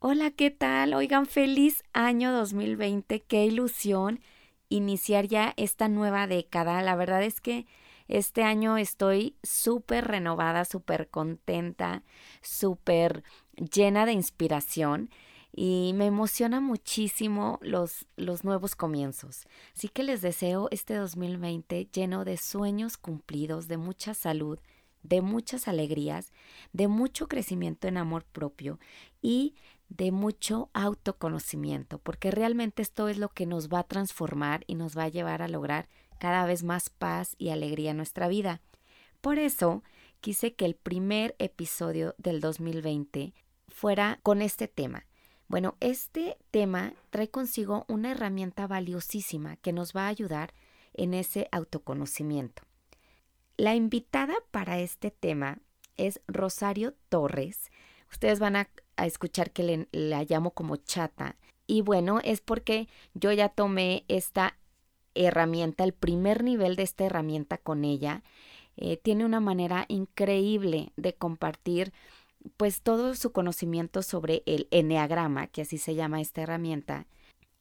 [0.00, 0.94] Hola, ¿qué tal?
[0.94, 4.20] Oigan, feliz año 2020, qué ilusión
[4.68, 6.80] iniciar ya esta nueva década.
[6.82, 7.66] La verdad es que
[8.06, 12.04] este año estoy súper renovada, súper contenta,
[12.42, 13.24] súper
[13.56, 15.10] llena de inspiración
[15.52, 19.48] y me emociona muchísimo los, los nuevos comienzos.
[19.74, 24.60] Así que les deseo este 2020 lleno de sueños cumplidos, de mucha salud,
[25.02, 26.32] de muchas alegrías,
[26.72, 28.78] de mucho crecimiento en amor propio
[29.22, 29.54] y
[29.88, 34.96] de mucho autoconocimiento, porque realmente esto es lo que nos va a transformar y nos
[34.96, 38.60] va a llevar a lograr cada vez más paz y alegría en nuestra vida.
[39.20, 39.82] Por eso
[40.20, 43.34] quise que el primer episodio del 2020
[43.68, 45.06] fuera con este tema.
[45.48, 50.52] Bueno, este tema trae consigo una herramienta valiosísima que nos va a ayudar
[50.92, 52.62] en ese autoconocimiento.
[53.56, 55.58] La invitada para este tema
[55.96, 57.70] es Rosario Torres.
[58.10, 61.36] Ustedes van a a escuchar que la llamo como chata.
[61.66, 64.56] Y bueno, es porque yo ya tomé esta
[65.14, 68.22] herramienta, el primer nivel de esta herramienta con ella.
[68.76, 71.92] Eh, tiene una manera increíble de compartir
[72.56, 77.06] pues todo su conocimiento sobre el enneagrama, que así se llama esta herramienta.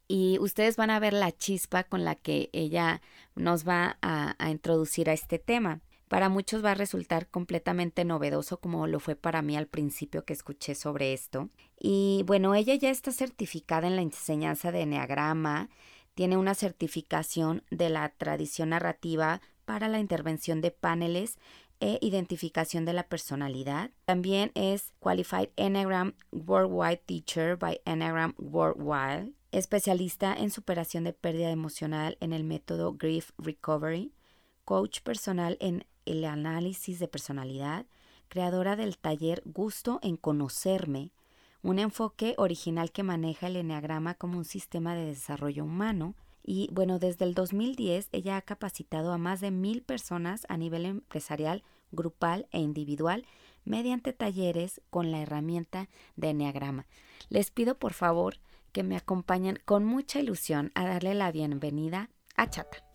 [0.08, 3.02] Y ustedes van a ver la chispa con la que ella
[3.36, 5.82] nos va a introducir a este tema.
[6.08, 10.34] Para muchos va a resultar completamente novedoso como lo fue para mí al principio que
[10.34, 11.50] escuché sobre esto.
[11.80, 15.70] Y bueno, ella ya está certificada en la enseñanza de Enneagrama,
[16.14, 21.38] tiene una certificación de la tradición narrativa para la intervención de paneles
[21.80, 23.92] e identificación de la personalidad.
[24.06, 32.18] También es Qualified Enneagram Worldwide Teacher by Enneagram Worldwide, especialista en superación de pérdida emocional
[32.20, 34.12] en el método Grief Recovery,
[34.66, 37.86] coach personal en el análisis de personalidad,
[38.28, 41.12] creadora del taller Gusto en Conocerme,
[41.62, 46.16] un enfoque original que maneja el Enneagrama como un sistema de desarrollo humano.
[46.44, 50.86] Y bueno, desde el 2010 ella ha capacitado a más de mil personas a nivel
[50.86, 53.26] empresarial, grupal e individual
[53.66, 56.86] mediante talleres con la herramienta de Enneagrama.
[57.30, 58.40] Les pido por favor
[58.72, 62.87] que me acompañen con mucha ilusión a darle la bienvenida a Chata.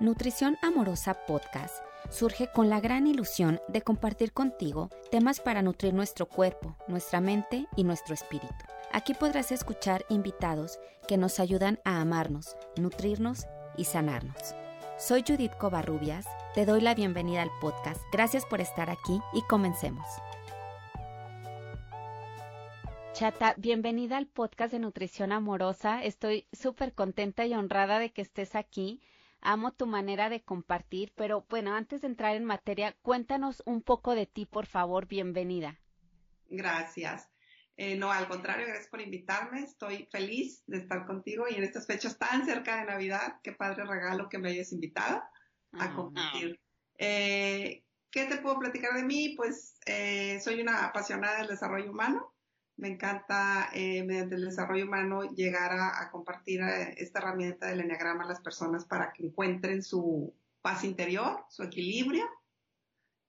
[0.00, 6.26] Nutrición Amorosa Podcast surge con la gran ilusión de compartir contigo temas para nutrir nuestro
[6.26, 8.54] cuerpo, nuestra mente y nuestro espíritu.
[8.92, 14.54] Aquí podrás escuchar invitados que nos ayudan a amarnos, nutrirnos y sanarnos.
[15.00, 20.06] Soy Judith Covarrubias, te doy la bienvenida al podcast, gracias por estar aquí y comencemos.
[23.14, 26.04] Chata, bienvenida al podcast de Nutrición Amorosa.
[26.04, 29.00] Estoy súper contenta y honrada de que estés aquí
[29.40, 34.14] Amo tu manera de compartir, pero bueno, antes de entrar en materia, cuéntanos un poco
[34.14, 35.06] de ti, por favor.
[35.06, 35.80] Bienvenida.
[36.48, 37.28] Gracias.
[37.76, 39.60] Eh, no, al contrario, gracias por invitarme.
[39.60, 43.84] Estoy feliz de estar contigo y en estas fechas tan cerca de Navidad, qué padre
[43.84, 45.94] regalo que me hayas invitado a ah.
[45.94, 46.60] compartir.
[46.98, 49.34] Eh, ¿Qué te puedo platicar de mí?
[49.36, 52.34] Pues eh, soy una apasionada del desarrollo humano
[52.78, 58.24] me encanta eh, mediante el desarrollo humano llegar a, compartir eh, esta herramienta del enneagrama
[58.24, 62.24] a las personas para que encuentren su paz interior, su equilibrio.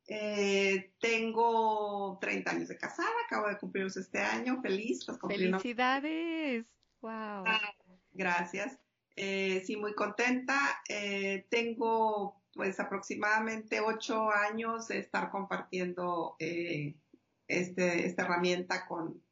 [0.07, 5.05] Eh, tengo 30 años de casada, acabo de cumplirlos este año, feliz.
[5.27, 6.67] Felicidades.
[7.01, 7.43] Wow.
[7.47, 7.73] Ah,
[8.11, 8.79] gracias.
[9.15, 10.59] sí, muy contenta.
[11.49, 19.23] tengo pues aproximadamente ocho años de estar compartiendo este, esta herramienta con,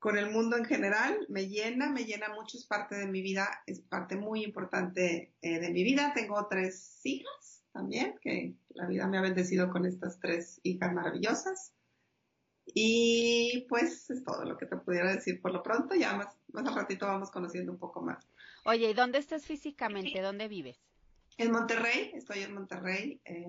[0.00, 3.62] con el mundo en general, me llena, me llena mucho, es parte de mi vida,
[3.66, 6.12] es parte muy importante eh, de mi vida.
[6.14, 11.74] Tengo tres hijas también, que la vida me ha bendecido con estas tres hijas maravillosas.
[12.64, 16.66] Y pues es todo lo que te pudiera decir por lo pronto, ya más, más
[16.66, 18.26] al ratito vamos conociendo un poco más.
[18.64, 20.22] Oye, ¿y dónde estás físicamente?
[20.22, 20.78] ¿Dónde vives?
[21.36, 23.20] En Monterrey, estoy en Monterrey.
[23.26, 23.44] Eh,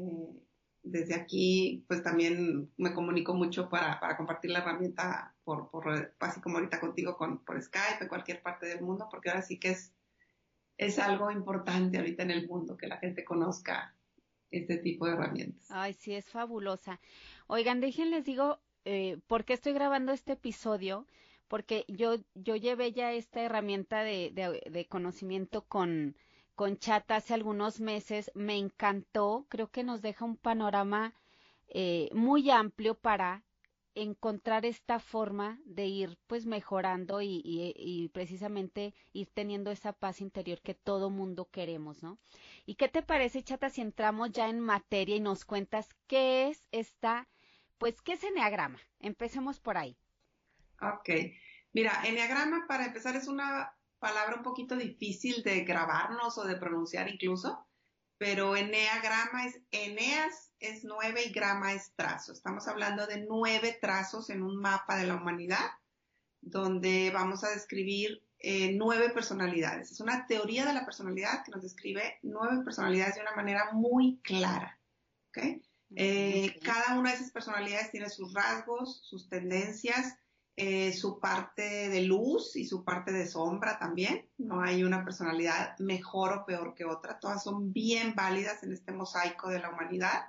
[0.83, 6.41] desde aquí, pues también me comunico mucho para, para compartir la herramienta por, por, así
[6.41, 9.71] como ahorita contigo, con, por Skype, en cualquier parte del mundo, porque ahora sí que
[9.71, 9.93] es,
[10.77, 13.95] es algo importante ahorita en el mundo, que la gente conozca
[14.49, 15.65] este tipo de herramientas.
[15.69, 16.99] Ay, sí, es fabulosa.
[17.47, 21.05] Oigan, déjenles digo, eh, ¿por qué estoy grabando este episodio?
[21.47, 26.15] Porque yo, yo llevé ya esta herramienta de, de, de conocimiento con,
[26.61, 31.15] con Chata hace algunos meses, me encantó, creo que nos deja un panorama
[31.69, 33.43] eh, muy amplio para
[33.95, 40.61] encontrar esta forma de ir pues mejorando y, y, precisamente ir teniendo esa paz interior
[40.61, 42.19] que todo mundo queremos, ¿no?
[42.67, 46.63] ¿Y qué te parece, Chata, si entramos ya en materia y nos cuentas qué es
[46.71, 47.27] esta,
[47.79, 48.77] pues, qué es Enneagrama?
[48.99, 49.97] Empecemos por ahí.
[50.79, 51.09] Ok.
[51.73, 57.07] Mira, enneagrama para empezar es una palabra un poquito difícil de grabarnos o de pronunciar
[57.07, 57.65] incluso,
[58.17, 62.33] pero enneagrama es eneas es nueve y grama es trazo.
[62.33, 65.71] Estamos hablando de nueve trazos en un mapa de la humanidad
[66.41, 69.91] donde vamos a describir eh, nueve personalidades.
[69.91, 74.19] Es una teoría de la personalidad que nos describe nueve personalidades de una manera muy
[74.23, 74.79] clara.
[75.95, 80.17] Eh, cada una de esas personalidades tiene sus rasgos, sus tendencias,
[80.55, 84.29] eh, su parte de luz y su parte de sombra también.
[84.37, 87.19] No hay una personalidad mejor o peor que otra.
[87.19, 90.25] Todas son bien válidas en este mosaico de la humanidad.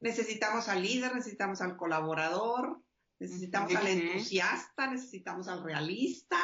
[0.00, 2.82] Necesitamos al líder, necesitamos al colaborador,
[3.18, 6.38] necesitamos al entusiasta, necesitamos al realista,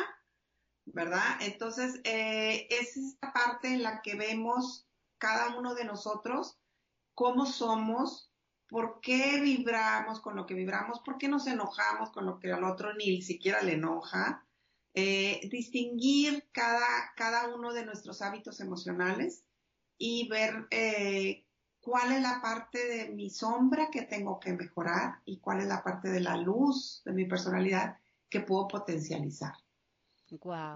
[0.85, 1.39] ¿verdad?
[1.41, 4.87] Entonces, eh, es esta parte en la que vemos
[5.19, 6.59] cada uno de nosotros
[7.15, 8.31] cómo somos,
[8.69, 12.65] por qué vibramos con lo que vibramos, por qué nos enojamos con lo que al
[12.65, 14.45] otro ni siquiera le enoja.
[14.99, 16.87] Eh, distinguir cada,
[17.17, 19.45] cada uno de nuestros hábitos emocionales
[19.99, 21.45] y ver eh,
[21.81, 25.85] cuál es la parte de mi sombra que tengo que mejorar y cuál es la
[25.85, 27.99] parte de la luz de mi personalidad
[28.31, 29.53] que puedo potencializar.
[30.31, 30.75] Wow.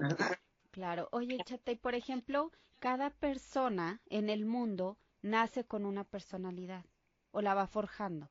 [0.70, 1.08] Claro.
[1.12, 6.84] Oye, Chate, por ejemplo, cada persona en el mundo nace con una personalidad
[7.30, 8.30] o la va forjando.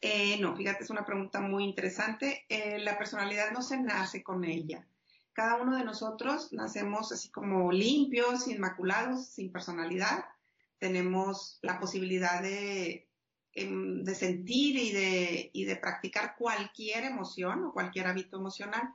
[0.00, 2.44] Eh, no, fíjate, es una pregunta muy interesante.
[2.48, 4.86] Eh, la personalidad no se nace con ella.
[5.32, 10.24] Cada uno de nosotros nacemos así como limpios, inmaculados, sin personalidad
[10.84, 13.08] tenemos la posibilidad de,
[13.54, 18.94] em, sentir y de, y de practicar cualquier emoción o cualquier hábito emocional.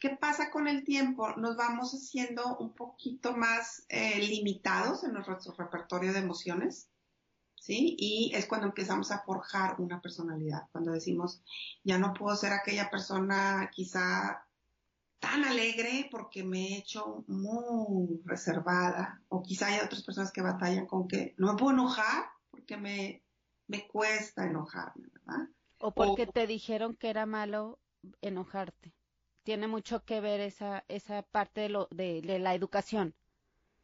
[0.00, 1.36] ¿Qué pasa con el tiempo?
[1.36, 6.88] Nos vamos haciendo un poquito más eh, limitados en nuestro repertorio de emociones,
[7.60, 7.96] ¿sí?
[7.98, 11.42] Y es cuando empezamos a forjar una personalidad, cuando decimos,
[11.84, 14.44] ya no puedo ser aquella persona quizá
[15.18, 20.86] tan alegre porque me he hecho muy reservada o quizá hay otras personas que batallan
[20.86, 23.22] con que no me puedo enojar porque me,
[23.66, 25.48] me cuesta enojarme, ¿verdad?
[25.80, 27.78] O porque te dijeron que era malo
[28.20, 28.94] enojarte.
[29.44, 33.14] Tiene mucho que ver esa, esa parte de, lo, de, la educación.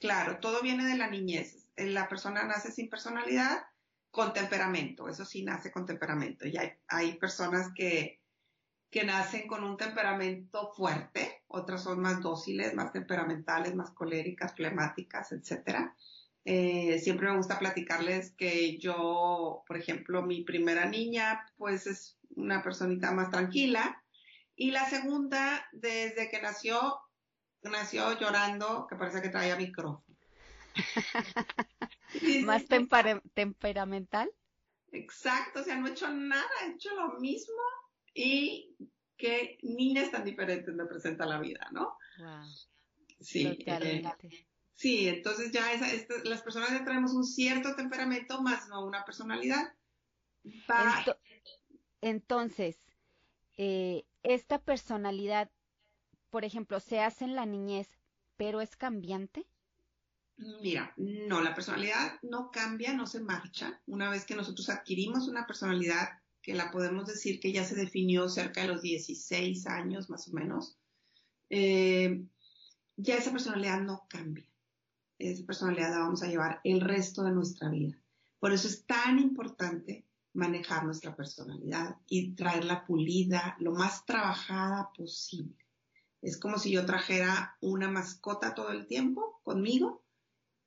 [0.01, 1.67] Claro, todo viene de la niñez.
[1.77, 3.63] La persona nace sin personalidad,
[4.11, 5.09] con temperamento.
[5.09, 6.47] Eso sí nace con temperamento.
[6.47, 6.55] Y
[6.89, 8.21] hay, personas que,
[8.91, 15.33] que nacen con un temperamento fuerte, otras son más dóciles, más temperamentales, más coléricas, flemáticas,
[15.33, 15.91] etc.
[16.45, 22.63] Eh, siempre me gusta platicarles que yo, por ejemplo, mi primera niña, pues es una
[22.63, 24.01] personita más tranquila,
[24.57, 27.01] y la segunda, desde que nació,
[27.71, 30.05] nació llorando, que parece que traía micrófono.
[32.45, 34.31] ¿Más temperamental?
[34.93, 37.61] Exacto, o sea, no he hecho nada, he hecho lo mismo
[38.15, 38.77] y
[39.17, 41.97] qué niñas tan diferentes me presenta la vida, ¿no?
[42.19, 42.45] Wow.
[43.21, 43.59] Sí.
[43.67, 44.03] Eh,
[44.75, 45.67] sí, entonces ya
[46.25, 49.73] las personas ya traemos un cierto temperamento más no una personalidad.
[52.01, 52.79] entonces,
[53.57, 55.51] eh, esta personalidad,
[56.35, 57.97] por ejemplo, se hace en la niñez,
[58.37, 59.47] pero es cambiante.
[60.37, 63.81] Mira, no, la personalidad no cambia, no se marcha.
[63.87, 66.09] Una vez que nosotros adquirimos una personalidad,
[66.43, 70.33] que la podemos decir que ya se definió cerca de los 16 años más o
[70.33, 70.77] menos,
[71.51, 72.25] eh,
[72.97, 74.51] ya esa personalidad no cambia.
[75.21, 77.97] Esa personalidad la vamos a llevar el resto de nuestra vida.
[78.41, 85.64] Por eso es tan importante manejar nuestra personalidad y traerla pulida, lo más trabajada posible.
[86.25, 90.03] Es como si yo trajera una mascota todo el tiempo conmigo.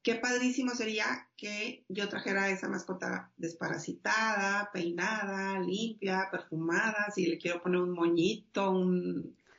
[0.03, 7.63] Qué padrísimo sería que yo trajera esa mascota desparasitada, peinada, limpia, perfumada, si le quiero
[7.63, 8.69] poner un moñito,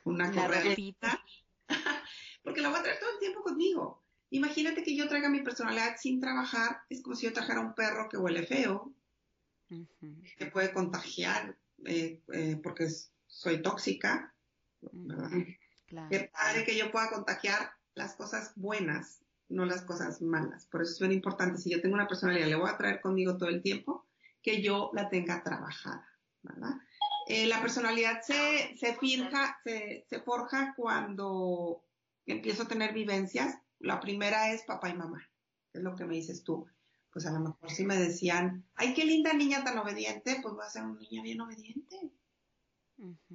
[0.05, 1.21] una correita,
[2.45, 4.01] porque la voy a traer todo el tiempo conmigo.
[4.29, 8.07] Imagínate que yo traiga mi personalidad sin trabajar, es como si yo trajera un perro
[8.07, 8.93] que huele feo,
[9.67, 12.87] que puede contagiar eh, eh, porque
[13.27, 14.33] soy tóxica,
[16.09, 20.67] Qué padre que yo pueda contagiar las cosas buenas no las cosas malas.
[20.67, 23.37] Por eso es bien importante, si yo tengo una personalidad, le voy a traer conmigo
[23.37, 24.07] todo el tiempo,
[24.41, 26.07] que yo la tenga trabajada,
[26.43, 26.75] ¿verdad?
[27.27, 31.83] Eh, la personalidad se, se, se, se forja cuando
[32.25, 33.57] empiezo a tener vivencias.
[33.79, 35.27] La primera es papá y mamá,
[35.73, 36.67] es lo que me dices tú.
[37.11, 40.63] Pues a lo mejor si me decían, ay, qué linda niña tan obediente, pues voy
[40.65, 42.11] a ser una niña bien obediente.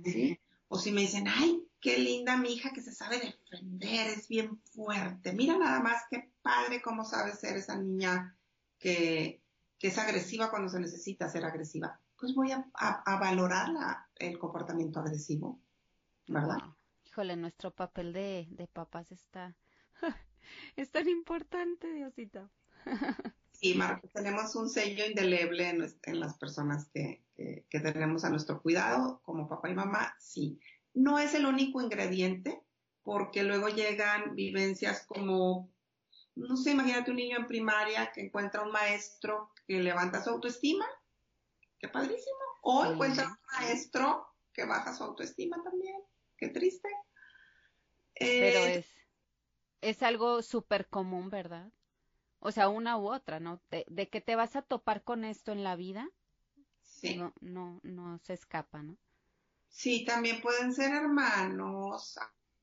[0.05, 0.39] ¿Sí?
[0.69, 4.61] O si me dicen, ay, qué linda mi hija que se sabe defender, es bien
[4.73, 5.33] fuerte.
[5.33, 8.37] Mira nada más qué padre cómo sabe ser esa niña
[8.79, 9.43] que,
[9.81, 12.01] es agresiva cuando se necesita ser agresiva.
[12.19, 12.71] Pues voy a,
[13.21, 13.69] valorar
[14.17, 15.61] el comportamiento agresivo.
[16.27, 16.57] ¿verdad?
[17.05, 19.55] Híjole, nuestro papel de, de papás está,
[20.77, 22.51] es tan importante, Diosito.
[23.55, 29.21] sí, Marco, tenemos un sello indeleble en, las personas que, que, tenemos a nuestro cuidado,
[29.25, 30.61] como papá y mamá, sí.
[30.93, 32.63] No es el único ingrediente,
[33.03, 35.73] porque luego llegan vivencias como,
[36.35, 40.87] no sé, imagínate un niño en primaria que encuentra un maestro que levanta su autoestima,
[41.79, 45.97] qué padrísimo, o encuentra un maestro que baja su autoestima también,
[46.37, 46.89] qué triste.
[48.15, 48.87] Pero eh, es,
[49.81, 51.73] es algo súper común, ¿verdad?
[52.47, 53.59] O sea, una u otra, ¿no?
[53.71, 56.11] De, de, que te vas a topar con esto en la vida,
[56.83, 57.17] sí.
[57.17, 58.99] no, no, no se escapa, ¿no?
[59.71, 62.19] Sí, también pueden ser hermanos,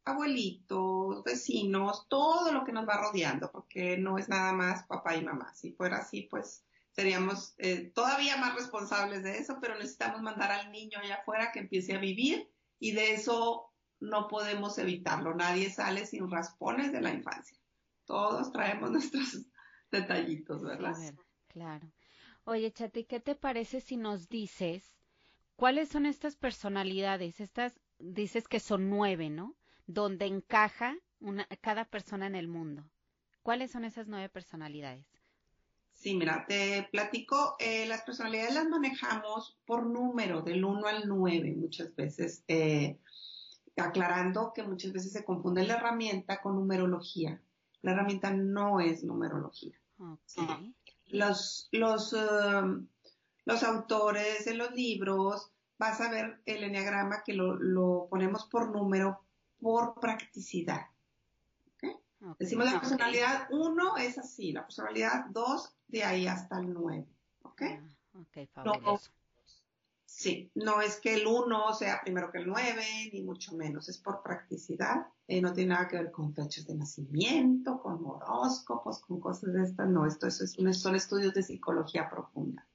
[0.06, 5.26] abuelitos, vecinos, todo lo que nos va rodeando, porque no es nada más papá y
[5.26, 5.52] mamá.
[5.56, 10.72] Si fuera así, pues seríamos eh, todavía más responsables de eso, pero necesitamos mandar al
[10.72, 12.48] niño allá afuera que empiece a vivir
[12.78, 15.34] y de eso no podemos evitarlo.
[15.34, 17.58] Nadie sale sin raspones de la infancia.
[18.06, 19.34] Todos traemos nuestros
[19.92, 20.96] detallitos, ¿verdad?
[21.48, 21.92] Claro.
[22.46, 24.96] Oye, Chati, ¿qué te parece si nos dices
[25.56, 27.40] cuáles son estas personalidades?
[27.40, 29.56] Estas dices que son nueve, ¿no?
[29.94, 32.84] donde encaja una, cada persona en el mundo.
[33.44, 35.06] ¿Cuáles son esas nueve personalidades?
[35.94, 41.54] Sí, mira, te platico, eh, las personalidades las manejamos por número, del 1 al 9
[41.58, 42.98] muchas veces, eh,
[43.78, 47.42] aclarando que muchas veces se confunde la herramienta con numerología.
[47.82, 49.76] La herramienta no es numerología.
[51.08, 52.88] Los, los, um,
[53.46, 58.70] los autores de los libros, vas a ver el enneagrama que lo, lo ponemos por
[58.70, 59.24] número
[59.60, 60.88] por practicidad.
[62.38, 67.08] Decimos la personalidad 1 es así, la personalidad 2 de ahí hasta el 9.
[67.42, 67.62] ¿Ok?
[68.56, 69.00] Ah, no,
[70.12, 73.98] sí, no es que el 1 sea primero que el 9, ni mucho menos, es
[73.98, 75.08] por practicidad.
[75.28, 79.64] Eh, no tiene nada que ver con fechas de nacimiento, con horóscopos, con cosas de
[79.64, 79.90] estas.
[79.90, 82.68] No, esto, es, son estudios de psicología profunda.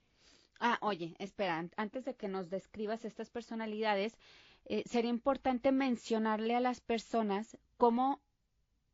[0.60, 4.16] Ah, oye, espera, antes de que nos describas estas personalidades,
[4.64, 8.22] eh, sería importante mencionarle a las personas cómo,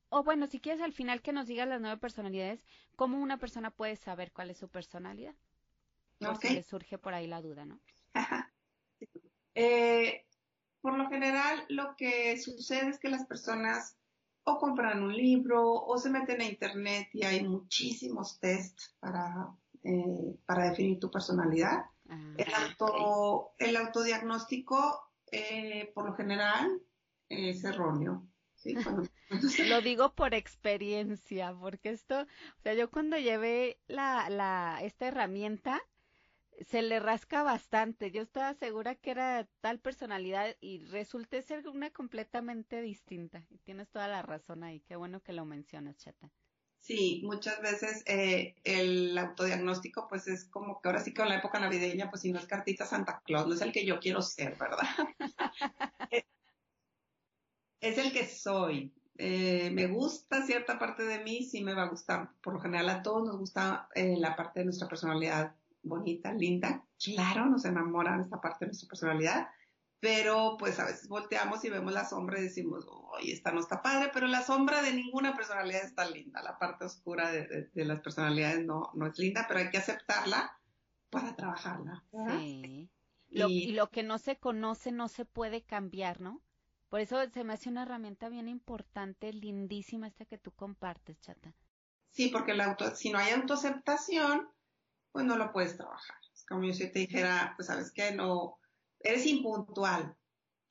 [0.08, 3.70] o bueno, si quieres al final que nos digas las nueve personalidades, cómo una persona
[3.70, 5.34] puede saber cuál es su personalidad.
[6.18, 7.80] Por si le surge por ahí la duda, ¿no?
[9.54, 10.24] Eh,
[10.80, 13.98] por lo general, lo que sucede es que las personas
[14.44, 19.54] o compran un libro o se meten a internet y hay muchísimos tests para,
[19.84, 21.84] eh, para definir tu personalidad.
[22.08, 26.80] Ah, el, auto, el autodiagnóstico eh, por lo general
[27.28, 28.26] es erróneo.
[29.68, 35.80] Lo digo por experiencia, porque esto, o sea, yo cuando llevé la, la, esta herramienta,
[36.60, 38.10] se le rasca bastante.
[38.10, 43.44] Yo estaba segura que era tal personalidad y resulté ser una completamente distinta.
[43.50, 44.80] Y tienes toda la razón ahí.
[44.80, 46.30] Qué bueno que lo mencionas, Chata.
[46.80, 51.36] Sí, muchas veces eh, el autodiagnóstico pues es como que ahora sí que en la
[51.36, 54.20] época navideña pues si no es cartita Santa Claus, no es el que yo quiero
[54.20, 54.88] ser, ¿verdad?
[57.80, 58.92] es el que soy.
[59.16, 62.30] Eh, me gusta cierta parte de mí, sí me va a gustar.
[62.42, 66.84] Por lo general a todos nos gusta eh, la parte de nuestra personalidad bonita, linda.
[67.02, 69.48] Claro, nos enamoran esta parte de nuestra personalidad
[70.02, 73.82] pero pues a veces volteamos y vemos la sombra y decimos, oye, esta no está
[73.82, 78.66] padre, pero la sombra de ninguna personalidad está linda, la parte oscura de, las personalidades
[78.66, 80.58] no, no es linda, pero hay que aceptarla
[81.08, 82.02] para trabajarla.
[82.30, 82.90] Sí.
[83.30, 86.42] y lo que no se conoce no se puede cambiar, ¿no?
[86.88, 91.54] Por eso se me hace una herramienta bien importante, lindísima esta que tú compartes, chata.
[92.10, 94.48] Sí, porque la auto, si no hay autoaceptación,
[95.12, 96.16] pues no lo puedes trabajar.
[96.34, 98.58] Es como yo si te dijera, pues sabes que no,
[99.00, 100.16] eres impuntual.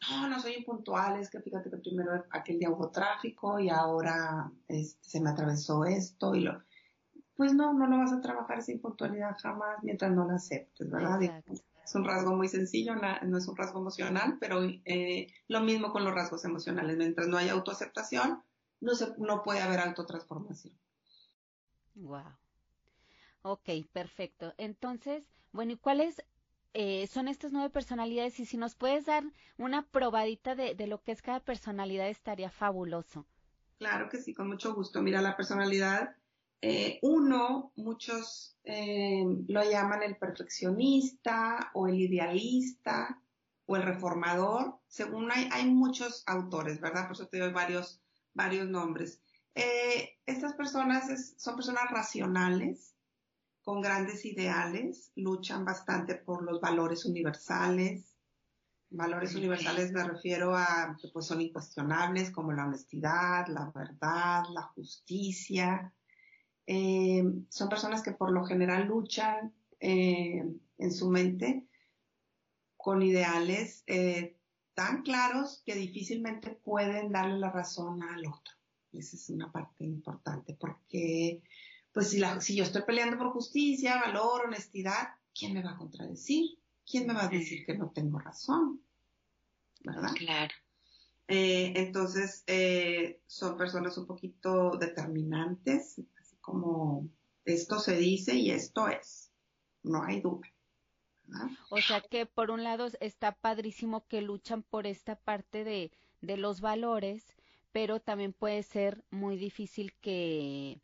[0.10, 4.52] No, no soy impuntual, es que fíjate que primero aquel día hubo tráfico y ahora
[4.68, 6.64] este, se me atravesó esto y lo...
[7.36, 11.20] Pues no, no lo vas a trabajar esa impuntualidad jamás mientras no la aceptes, ¿verdad?
[11.84, 16.04] Es un rasgo muy sencillo, no es un rasgo emocional, pero eh, lo mismo con
[16.04, 16.98] los rasgos emocionales.
[16.98, 18.44] Mientras no haya autoaceptación,
[18.80, 20.78] no, se, no puede haber autotransformación.
[21.96, 22.41] Wow.
[23.44, 24.54] Ok, perfecto.
[24.58, 26.24] Entonces, bueno, ¿y cuál es
[26.74, 29.24] eh, son estas nueve personalidades y si nos puedes dar
[29.58, 33.26] una probadita de, lo que es cada personalidad estaría fabuloso.
[33.78, 35.02] Claro que sí, con mucho gusto.
[35.02, 36.16] Mira, la personalidad,
[36.62, 43.22] eh, uno, muchos eh, lo llaman el perfeccionista o el idealista
[43.66, 47.08] o el reformador, según hay, hay muchos autores, ¿verdad?
[47.08, 48.02] Por eso te doy varios,
[48.34, 49.22] varios nombres.
[50.26, 52.96] estas personas son personas racionales,
[53.64, 58.12] con grandes ideales, luchan bastante por los valores universales,
[58.94, 64.64] Valores universales me refiero a que pues, son incuestionables como la honestidad, la verdad, la
[64.64, 65.94] justicia.
[66.68, 70.44] Eh, son personas que por lo general luchan eh,
[70.78, 71.66] en su mente
[72.76, 74.36] con ideales eh,
[74.74, 78.54] tan claros que difícilmente pueden darle la razón al otro.
[78.92, 81.42] Esa es una parte importante porque
[81.94, 85.78] pues si, la, si yo estoy peleando por justicia, valor, honestidad, ¿quién me va a
[85.78, 86.62] contradecir?
[86.92, 88.82] ¿quién me va a decir que no tengo razón?
[89.84, 90.12] ¿Verdad?
[90.16, 90.54] Claro.
[91.28, 97.08] Eh, entonces, eh, son personas un poquito determinantes, así como
[97.46, 99.32] esto se dice y esto es,
[99.84, 100.52] no hay duda.
[101.70, 106.36] O sea que por un lado está padrísimo que luchan por esta parte de, de
[106.36, 107.24] los valores,
[107.72, 110.82] pero también puede ser muy difícil que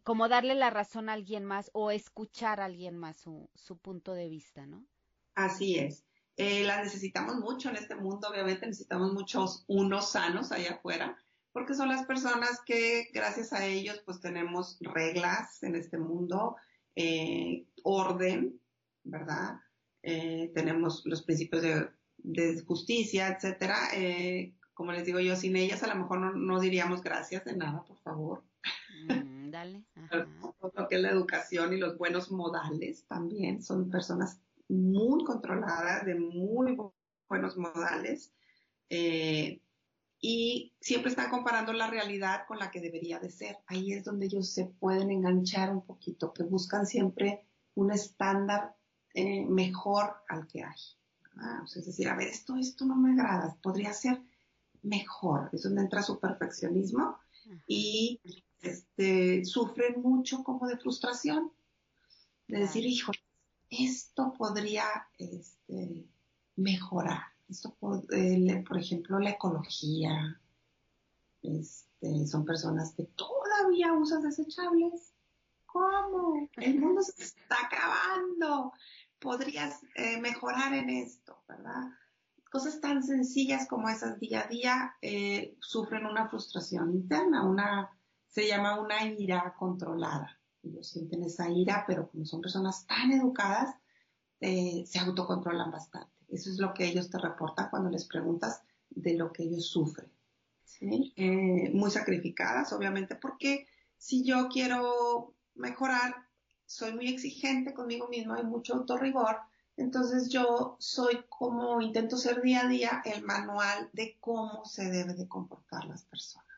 [0.00, 4.14] como darle la razón a alguien más o escuchar a alguien más su, su punto
[4.14, 4.86] de vista, ¿no?
[5.34, 6.04] Así es.
[6.36, 11.16] Eh, las necesitamos mucho en este mundo, obviamente necesitamos muchos unos sanos allá afuera,
[11.52, 16.56] porque son las personas que gracias a ellos pues tenemos reglas en este mundo,
[16.96, 18.58] eh, orden,
[19.04, 19.60] ¿verdad?
[20.02, 23.76] Eh, tenemos los principios de, justicia, etcétera.
[24.74, 28.00] como les digo yo, sin ellas a lo mejor no, diríamos gracias de nada, por
[28.00, 28.42] favor.
[29.62, 29.84] Dale.
[30.74, 36.14] Lo que es la educación y los buenos modales también son personas muy controlada, de
[36.14, 36.76] muy
[37.28, 38.32] buenos modales,
[38.88, 39.60] eh,
[40.20, 43.58] y siempre están comparando la realidad con la que debería de ser.
[43.66, 48.74] Ahí es donde ellos se pueden enganchar un poquito, que buscan siempre un estándar
[49.14, 50.80] eh, mejor al que hay.
[51.64, 54.20] es decir, a ver, esto, esto no me agrada, podría ser
[54.82, 55.50] mejor.
[55.52, 57.18] Es donde entra su perfeccionismo
[57.66, 58.20] y
[58.62, 61.52] este, sufren mucho como de frustración.
[62.48, 63.12] De decir, hijo,
[63.70, 64.84] esto podría
[65.18, 66.06] este,
[66.56, 67.22] mejorar.
[67.48, 67.76] Esto,
[68.12, 70.40] eh, por ejemplo, la ecología.
[71.42, 75.12] Este, son personas que todavía usan desechables.
[75.66, 76.48] ¿Cómo?
[76.56, 78.72] El mundo se está acabando.
[79.18, 81.90] Podrías eh, mejorar en esto, ¿verdad?
[82.50, 87.90] Cosas tan sencillas como esas día a día eh, sufren una frustración interna, una,
[88.32, 93.74] se llama una ira controlada ellos sienten esa ira, pero como son personas tan educadas,
[94.40, 96.12] eh, se autocontrolan bastante.
[96.28, 100.10] Eso es lo que ellos te reportan cuando les preguntas de lo que ellos sufren.
[100.80, 103.68] Eh, muy sacrificadas, obviamente, porque
[103.98, 106.26] si yo quiero mejorar,
[106.66, 109.36] soy muy exigente conmigo mismo, hay mucho autorrigor,
[109.76, 115.14] entonces yo soy como, intento ser día a día el manual de cómo se debe
[115.14, 116.48] de comportar las personas.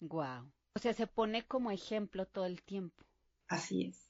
[0.00, 0.50] Wow.
[0.74, 3.04] O sea, se pone como ejemplo todo el tiempo.
[3.48, 4.06] Así es.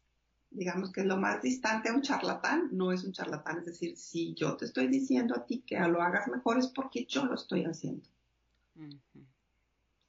[0.51, 4.35] Digamos que lo más distante a un charlatán no es un charlatán, es decir, si
[4.35, 7.64] yo te estoy diciendo a ti que lo hagas mejor es porque yo lo estoy
[7.64, 8.07] haciendo.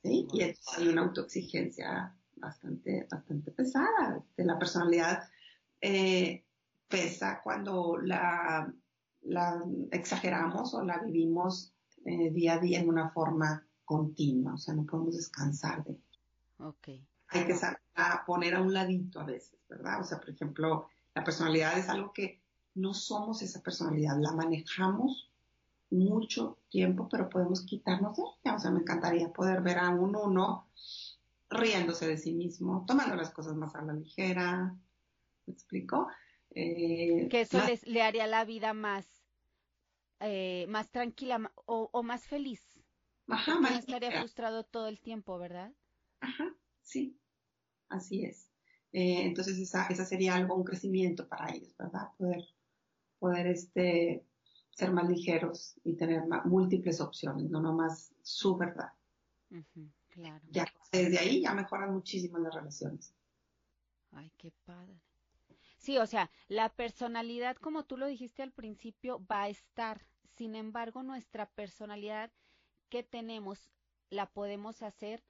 [0.03, 0.27] ¿Sí?
[0.33, 4.23] Y hay una autoexigencia bastante, bastante pesada.
[4.35, 5.29] De la personalidad
[5.79, 6.43] eh,
[6.87, 8.73] pesa cuando la,
[9.21, 14.73] la, exageramos o la vivimos eh, día a día en una forma continua, o sea,
[14.73, 15.97] no podemos descansar de.
[16.61, 17.79] Okay hay que saber
[18.25, 20.01] poner a un ladito a veces, ¿verdad?
[20.01, 22.41] O sea, por ejemplo, la personalidad es algo que
[22.75, 25.29] no somos esa personalidad, la manejamos
[25.89, 28.55] mucho tiempo, pero podemos quitarnos de ella.
[28.55, 30.67] O sea, me encantaría poder ver a un uno
[31.49, 34.75] riéndose de sí mismo, tomando las cosas más a la ligera.
[35.45, 36.07] ¿Me explico?
[36.51, 39.05] Eh, que eso le haría la vida más,
[40.19, 42.61] eh, más tranquila o, más feliz.
[43.27, 45.71] Ajá, más no estaría frustrado todo el tiempo, ¿verdad?
[46.21, 47.17] Ajá, sí.
[47.91, 48.49] Así es.
[48.93, 52.09] Eh, entonces esa, esa sería algo, un crecimiento para ellos, ¿verdad?
[52.17, 52.45] Poder,
[53.19, 54.25] poder este,
[54.71, 58.93] ser más ligeros y tener múltiples opciones, no nomás su verdad.
[60.09, 60.41] claro.
[60.49, 63.13] Ya desde ahí ya mejoran muchísimo las relaciones.
[64.11, 64.99] Ay, qué padre.
[65.77, 70.01] Sí, o sea, la personalidad, como tú lo dijiste al principio, va a estar.
[70.35, 72.31] Sin embargo, nuestra personalidad
[72.89, 73.69] que tenemos
[74.09, 75.23] la podemos hacer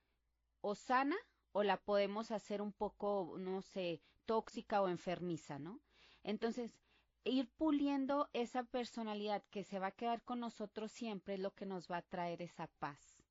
[0.61, 1.17] o sana
[1.51, 5.81] o la podemos hacer un poco, no sé, tóxica o enfermiza, ¿no?
[6.23, 6.79] Entonces,
[7.23, 11.65] ir puliendo esa personalidad que se va a quedar con nosotros siempre es lo que
[11.65, 13.21] nos va a traer esa paz.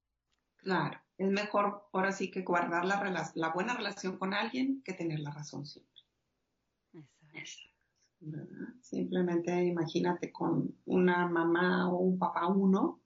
[0.57, 5.21] Claro, es mejor ahora sí que guardar la, la buena relación con alguien que tener
[5.21, 5.91] la razón siempre.
[7.33, 7.71] Exacto.
[8.83, 13.01] Simplemente imagínate con una mamá o un papá uno,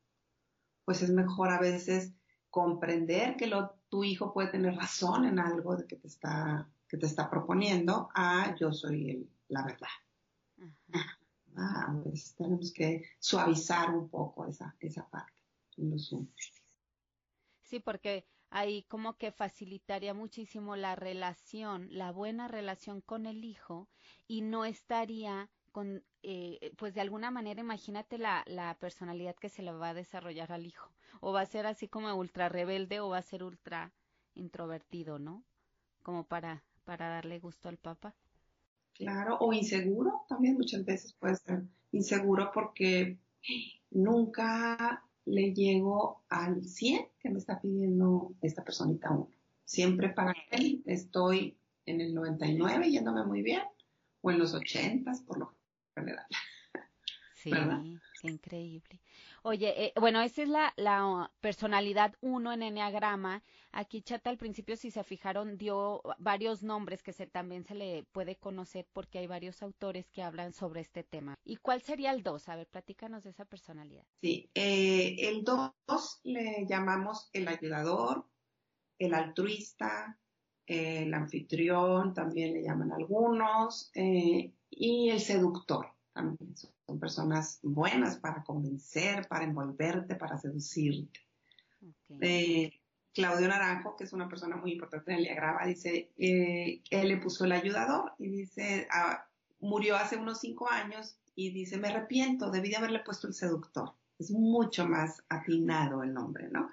[0.84, 2.14] pues es mejor a veces
[2.50, 6.96] comprender que lo tu hijo puede tener razón en algo de que te está, que
[6.96, 9.86] te está proponiendo a yo soy la verdad.
[11.56, 15.32] A veces tenemos que suavizar un poco esa, esa parte
[15.76, 16.12] en los
[17.62, 23.88] Sí, porque ahí como que facilitaría muchísimo la relación, la buena relación con el hijo
[24.26, 29.62] y no estaría con, eh, pues de alguna manera imagínate la, la personalidad que se
[29.62, 30.90] le va a desarrollar al hijo.
[31.20, 33.92] O va a ser así como ultra rebelde o va a ser ultra
[34.34, 35.44] introvertido, ¿no?
[36.02, 38.14] Como para, para darle gusto al papá.
[38.94, 43.18] Claro, o inseguro también muchas veces puede ser inseguro porque
[43.90, 49.30] nunca le llego al 100 que me está pidiendo esta personita uno.
[49.64, 53.62] Siempre para él estoy en el 99 yéndome muy bien
[54.20, 55.54] o en los 80 por lo
[55.94, 56.26] general.
[57.34, 57.50] Sí,
[58.22, 59.00] qué increíble.
[59.46, 63.42] Oye, eh, bueno, esa es la, personalidad 1 en Enneagrama.
[63.72, 68.04] Aquí Chata al principio, si se fijaron, dio varios nombres que se, también se le
[68.04, 71.34] puede conocer porque hay varios autores que hablan sobre este tema.
[71.44, 72.48] ¿Y cuál sería el 2?
[72.48, 74.06] A ver, platícanos de esa personalidad.
[74.22, 75.74] Sí, eh, el 2
[76.22, 78.26] le llamamos el ayudador,
[78.98, 80.18] el altruista,
[80.64, 86.38] el anfitrión, también le llaman algunos, eh, y el seductor también
[86.86, 91.20] son personas buenas para convencer, para envolverte, para seducirte.
[92.20, 92.72] Eh,
[93.12, 97.16] Claudio Naranjo, que es una persona muy importante en el diagrama, dice, eh, él le
[97.18, 99.26] puso el ayudador y dice, ah,
[99.60, 103.92] murió hace unos cinco años y dice, me arrepiento, debí de haberle puesto el seductor.
[104.18, 106.70] Es mucho más atinado el nombre, ¿no?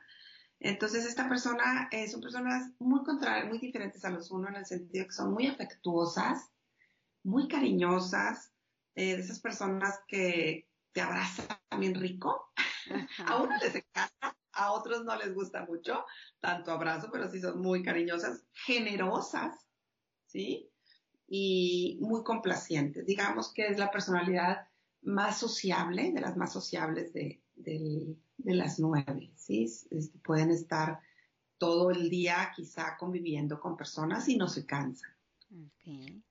[0.59, 4.65] Entonces, esta persona eh, son personas muy contrarias, muy diferentes a los uno en el
[4.65, 6.51] sentido que son muy afectuosas,
[7.23, 8.50] muy cariñosas,
[8.95, 11.47] eh, de esas personas que te abrazan
[11.79, 12.51] bien rico.
[13.25, 16.05] a uno les encanta, a otros no les gusta mucho
[16.39, 19.67] tanto abrazo, pero sí son muy cariñosas, generosas,
[20.25, 20.69] ¿sí?
[21.27, 23.05] Y muy complacientes.
[23.05, 24.67] Digamos que es la personalidad
[25.01, 27.41] más sociable, de las más sociables de,
[28.43, 29.63] las nueve, ¿sí?
[29.63, 30.99] Este, pueden estar
[31.57, 35.11] todo el día quizá conviviendo con personas y no se cansan.
[35.79, 36.23] Okay.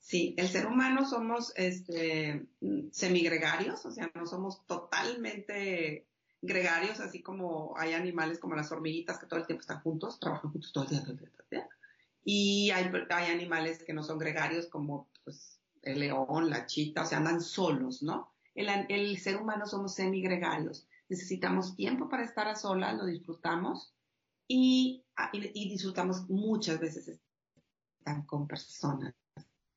[0.00, 2.46] Sí, el ser humano somos este,
[2.90, 6.06] semigregarios, o sea, no somos totalmente
[6.42, 10.50] gregarios, así como hay animales como las hormiguitas que todo el tiempo están juntos, trabajan
[10.50, 11.68] juntos todo el día, todo el día, todo el día.
[12.24, 17.18] Y hay, animales que no son gregarios como pues, el león, la chita, o sea,
[17.18, 18.32] andan solos, ¿no?
[18.54, 20.86] El, el ser humano somos semigregarios.
[21.08, 23.94] Necesitamos tiempo para estar a solas, lo disfrutamos
[24.46, 29.14] y, y, y disfrutamos muchas veces estar con personas.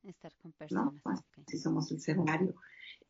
[0.03, 1.01] Estar con personas.
[1.05, 1.43] ¿no?
[1.47, 2.53] Si somos el humano.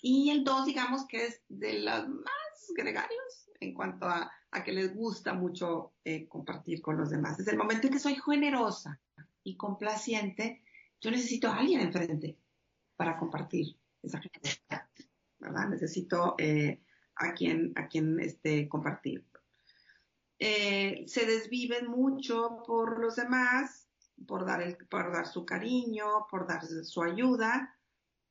[0.02, 4.72] Y el dos, digamos que es de los más gregarios en cuanto a, a que
[4.72, 7.38] les gusta mucho eh, compartir con los demás.
[7.38, 9.00] Desde el momento en que soy generosa
[9.44, 10.64] y complaciente,
[11.02, 12.38] yo necesito a alguien enfrente
[12.96, 14.88] para compartir esa generosidad,
[15.40, 15.70] ¿verdad?
[15.70, 16.82] Necesito eh,
[17.16, 19.26] a quien, a quien este, compartir.
[20.40, 23.88] Eh, se desviven mucho por los demás,
[24.28, 27.78] por dar, el, por dar su cariño, por dar su ayuda.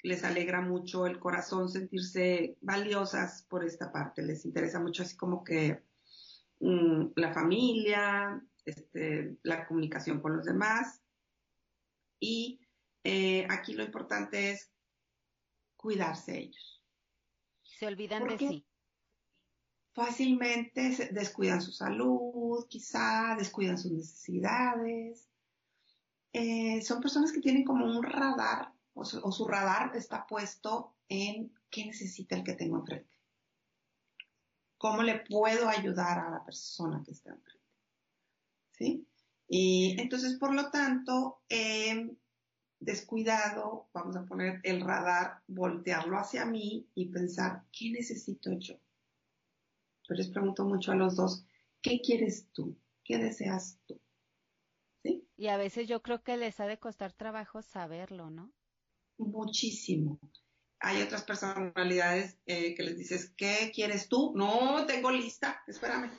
[0.02, 4.22] Les alegra mucho el corazón sentirse valiosas por esta parte.
[4.22, 5.82] Les interesa mucho así como que
[6.60, 11.02] mm, la familia, este, la comunicación con los demás.
[12.18, 12.60] Y
[13.04, 14.72] eh, aquí lo importante es
[15.76, 16.82] cuidarse ellos.
[17.62, 18.66] Se olvidan de sí.
[19.94, 25.28] Fácilmente descuidan su salud, quizá descuidan sus necesidades,
[26.32, 31.86] eh, son personas que tienen como un radar o su, radar está puesto en qué
[31.86, 33.16] necesita el que tengo enfrente.
[34.76, 37.66] ¿Cómo le puedo ayudar a la persona que está enfrente?
[38.72, 39.06] ¿Sí?
[39.48, 41.42] Y entonces, por lo tanto,
[42.80, 48.74] descuidado, vamos a poner el radar, voltearlo hacia mí y pensar, ¿qué necesito yo?
[50.08, 51.44] Yo les pregunto mucho a los dos,
[51.80, 52.76] ¿qué quieres tú?
[53.04, 54.01] ¿Qué deseas tú?
[55.42, 58.52] Y a veces yo creo que les ha de costar trabajo saberlo, ¿no?
[59.18, 60.20] Muchísimo.
[60.78, 64.32] Hay otras personalidades eh, que les dices, ¿qué quieres tú?
[64.36, 66.12] No, tengo lista, espérame.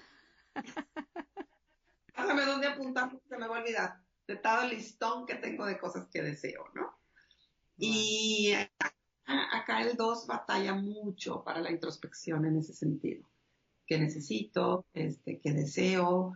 [2.14, 5.66] Pásame dónde apuntar porque se me va a olvidar de todo el listón que tengo
[5.68, 6.94] de cosas que deseo, ¿no?
[7.78, 8.52] Y
[9.26, 13.26] acá el 2 batalla mucho para la introspección en ese sentido.
[13.88, 14.86] ¿Qué necesito?
[14.94, 16.34] Este, ¿Qué deseo?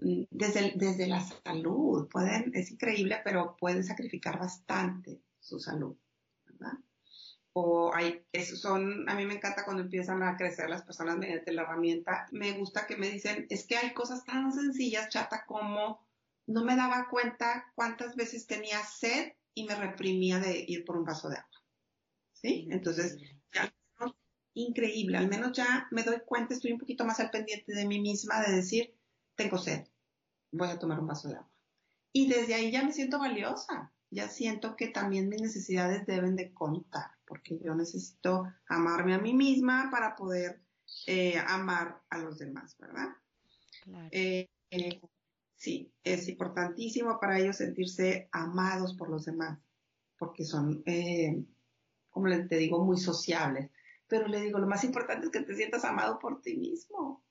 [0.00, 5.96] Desde, desde la salud, pueden, es increíble, pero pueden sacrificar bastante su salud,
[6.44, 6.78] ¿verdad?
[7.52, 11.52] O hay, eso son, a mí me encanta cuando empiezan a crecer las personas mediante
[11.52, 16.04] la herramienta, me gusta que me dicen, es que hay cosas tan sencillas, chata, como
[16.46, 21.04] no me daba cuenta cuántas veces tenía sed y me reprimía de ir por un
[21.04, 21.62] vaso de agua.
[22.32, 22.68] ¿sí?
[22.70, 23.16] Entonces,
[23.52, 23.72] ya,
[24.54, 28.00] increíble, al menos ya me doy cuenta, estoy un poquito más al pendiente de mí
[28.00, 28.94] misma de decir,
[29.34, 29.86] tengo sed,
[30.52, 31.50] voy a tomar un vaso de agua.
[32.12, 36.52] Y desde ahí ya me siento valiosa, ya siento que también mis necesidades deben de
[36.54, 40.62] contar, porque yo necesito amarme a mí misma para poder
[41.06, 43.08] eh, amar a los demás, ¿verdad?
[44.12, 45.00] Eh, eh,
[45.56, 49.58] sí, es importantísimo para ellos sentirse amados por los demás,
[50.16, 50.84] porque son,
[52.10, 53.70] como te digo, muy sociables.
[54.06, 57.23] Pero le digo, lo más importante es que te sientas amado por ti mismo,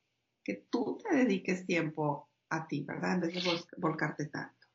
[0.43, 3.15] que tú te dediques tiempo a ti, ¿verdad?
[3.15, 4.67] En vez de volcarte tanto.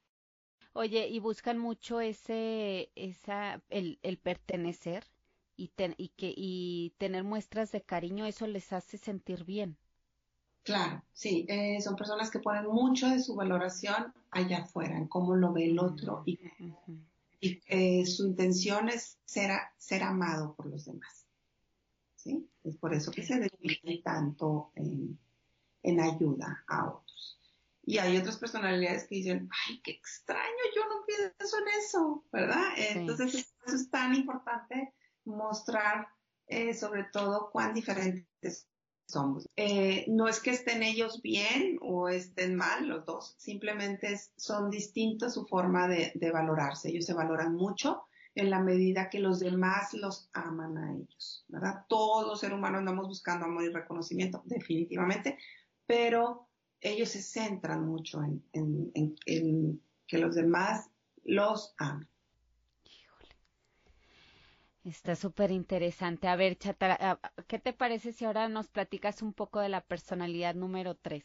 [0.72, 5.04] Oye, y buscan mucho ese, esa, el, el pertenecer
[5.57, 9.76] y, y, que, y tener muestras de cariño, eso les hace sentir bien.
[10.62, 15.35] Claro, sí, eh, son personas que ponen mucho de su valoración allá afuera, en cómo
[15.35, 16.38] lo ve el otro y,
[17.40, 21.26] y eh, su intención es ser, ser amado por los demás.
[22.16, 22.48] ¿sí?
[22.64, 25.18] Es por eso que se dedican tanto en,
[25.83, 27.41] en ayuda a otros.
[27.83, 30.43] Y hay otras personalidades que dicen, ay, qué extraño,
[30.77, 32.69] yo no pienso en eso, ¿verdad?
[32.77, 33.35] Entonces,
[33.67, 34.93] eso es tan importante
[35.25, 36.09] mostrar
[36.47, 38.69] eh, sobre todo cuán diferentes
[39.07, 39.49] somos.
[39.57, 45.35] Eh, no es que estén ellos bien o estén mal los dos, simplemente son distintos
[45.35, 46.88] su forma de, de, valorarse.
[46.88, 48.03] Ellos se valoran mucho
[48.35, 51.85] en la medida que los demás los aman a ellos, ¿verdad?
[51.88, 55.38] Todo ser humano andamos buscando amor y reconocimiento, definitivamente,
[55.88, 56.46] pero
[56.83, 60.90] ellos se centran mucho en, que los demás
[61.24, 62.07] los amen.
[64.85, 66.29] Está súper interesante.
[66.29, 70.55] A ver, Chata, ¿qué te parece si ahora nos platicas un poco de la personalidad
[70.55, 71.24] número tres?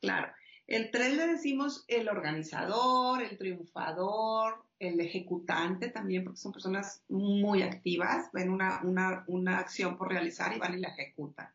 [0.00, 0.32] Claro.
[0.66, 7.62] El tres le decimos el organizador, el triunfador, el ejecutante también, porque son personas muy
[7.62, 11.48] activas, ven una, una, una acción por realizar y van y la ejecutan.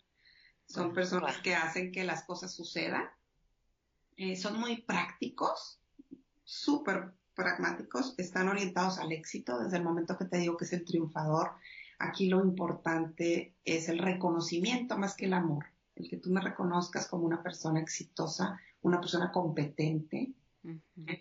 [0.67, 3.09] Son personas que hacen que las cosas sucedan.
[4.17, 5.79] Eh, son muy prácticos,
[6.43, 10.85] súper pragmáticos, están orientados al éxito desde el momento que te digo que es el
[10.85, 11.51] triunfador.
[11.99, 17.07] Aquí lo importante es el reconocimiento más que el amor, el que tú me reconozcas
[17.07, 20.33] como una persona exitosa, una persona competente.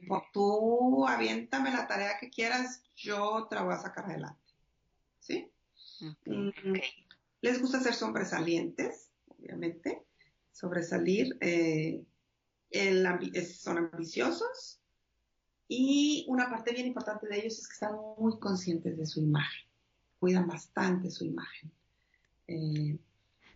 [0.07, 4.41] Por tú aviéntame la tarea que quieras, yo te la voy a sacar adelante.
[5.19, 5.51] ¿Sí?
[6.27, 6.51] Mm,
[7.41, 9.12] les gusta ser sobresalientes,
[9.43, 10.03] obviamente,
[10.53, 12.05] sobresalir, eh,
[13.45, 14.81] son ambiciosos
[15.69, 19.67] y una parte bien importante de ellos es que están muy conscientes de su imagen,
[20.19, 21.73] cuidan bastante su imagen.
[22.49, 22.99] Eh,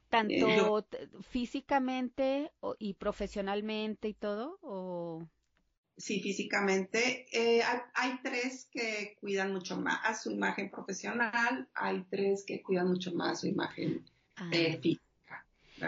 [0.09, 5.29] Tanto eh, físicamente y profesionalmente y todo, o
[5.97, 7.27] sí, físicamente.
[7.95, 13.41] hay, tres que cuidan mucho más su imagen profesional, hay tres que cuidan mucho más
[13.41, 14.05] su imagen
[14.37, 14.51] ah.
[14.51, 15.06] física.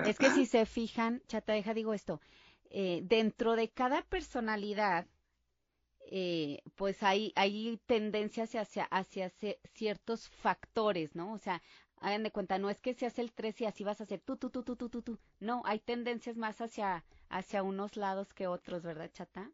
[0.04, 2.20] Es que si se fijan, chata, deja, digo esto,
[2.70, 5.06] eh, dentro de cada personalidad,
[6.10, 9.30] eh, pues hay, hay tendencias hacia, hacia
[9.74, 11.32] ciertos factores, ¿no?
[11.32, 11.62] O sea,
[12.00, 14.36] hagan de cuenta, no es que seas el 3 y así vas a hacer tú,
[14.36, 15.18] tú, tú, tú, tú, tú, tú.
[15.40, 19.50] No, hay tendencias más hacia, hacia unos lados que otros, ¿verdad, chata?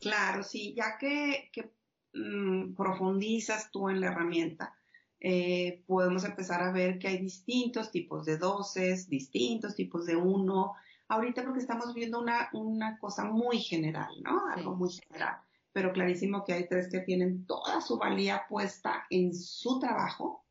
[0.00, 1.72] Claro, sí, ya que, que
[2.14, 4.76] mm, profundizas tú en la herramienta,
[5.24, 10.74] eh, podemos empezar a ver que hay distintos tipos de dosis, distintos tipos de uno.
[11.06, 14.48] Ahorita porque estamos viendo una, una cosa muy general, ¿no?
[14.48, 15.36] Algo muy general.
[15.72, 20.44] Pero clarísimo que hay tres que tienen toda su valía puesta en su trabajo,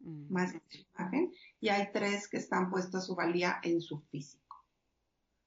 [0.00, 0.30] mm.
[0.30, 4.66] más en su imagen, y hay tres que están puestos su valía en su físico.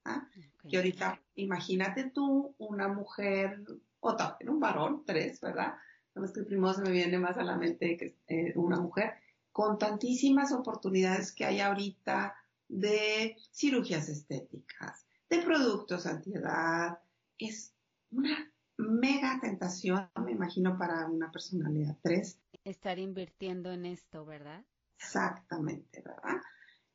[0.06, 0.28] ¿ah?
[0.64, 3.64] Y ahorita, imagínate tú, una mujer,
[4.00, 5.76] o también un varón, tres, ¿verdad?
[6.16, 9.14] Nada que el primero se me viene más a la mente que eh, una mujer,
[9.52, 12.36] con tantísimas oportunidades que hay ahorita
[12.68, 17.00] de cirugías estéticas, de productos antiedad,
[17.38, 17.74] es
[18.12, 22.40] una mega tentación, me imagino, para una personalidad 3.
[22.64, 24.64] Estar invirtiendo en esto, ¿verdad?
[24.98, 26.42] Exactamente, ¿verdad?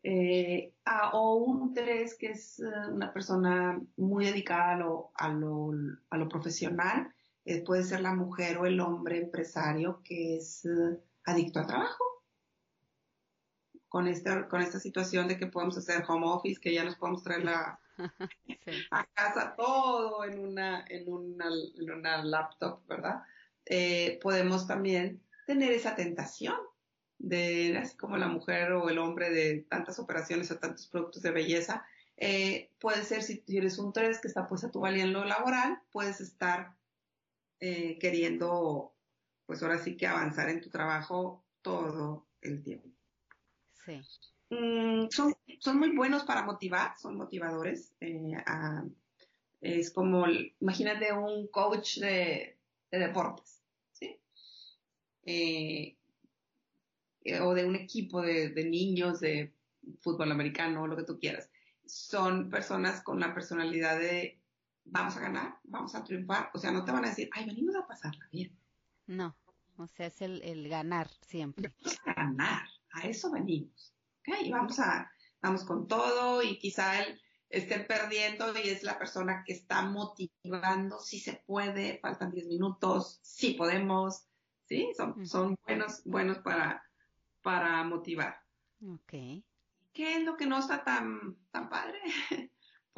[0.02, 0.74] Eh,
[1.12, 5.72] o un 3 que es eh, una persona muy dedicada a lo, a lo,
[6.10, 7.12] a lo profesional,
[7.48, 12.04] eh, puede ser la mujer o el hombre empresario que es eh, adicto al trabajo.
[13.88, 17.22] Con esta, con esta situación de que podemos hacer home office, que ya nos podemos
[17.22, 17.80] traer la,
[18.90, 23.22] a casa todo en una, en una, en una laptop, ¿verdad?
[23.64, 26.56] Eh, podemos también tener esa tentación
[27.16, 31.30] de, así como la mujer o el hombre de tantas operaciones o tantos productos de
[31.30, 31.86] belleza,
[32.78, 35.80] puede ser si eres un 3 que está puesto a tu valía en lo laboral,
[35.90, 36.76] puedes estar
[37.60, 38.94] eh, queriendo,
[39.46, 42.88] pues ahora sí que avanzar en tu trabajo todo, el tiempo.
[43.84, 44.00] Sí.
[44.50, 47.92] Mm, son, son muy buenos para motivar, son motivadores.
[48.00, 48.32] Eh,
[49.60, 50.26] es como,
[50.60, 52.58] imagínate un coach de,
[52.90, 54.20] deportes, ¿sí?
[55.24, 55.96] Eh,
[57.24, 59.52] eh, o de un equipo de, de, niños de
[60.00, 61.50] fútbol americano, lo que tú quieras.
[61.84, 64.37] Son personas con la personalidad de
[64.90, 66.50] vamos a ganar, vamos a triunfar.
[66.54, 68.56] O sea, no te van a decir, ay, venimos a pasarla bien.
[69.06, 69.36] No,
[69.76, 71.72] o sea, es el, el ganar siempre.
[71.82, 73.94] Vamos a ganar, a eso venimos.
[74.42, 79.42] Y vamos a, vamos con todo y quizá él esté perdiendo y es la persona
[79.46, 84.26] que está motivando, si se puede, faltan 10 minutos, si podemos,
[84.66, 84.92] ¿sí?
[84.96, 86.82] Son, son buenos, buenos para,
[87.42, 88.38] para motivar.
[88.86, 89.42] Ok.
[89.92, 91.98] ¿Qué es lo que no está tan, tan padre?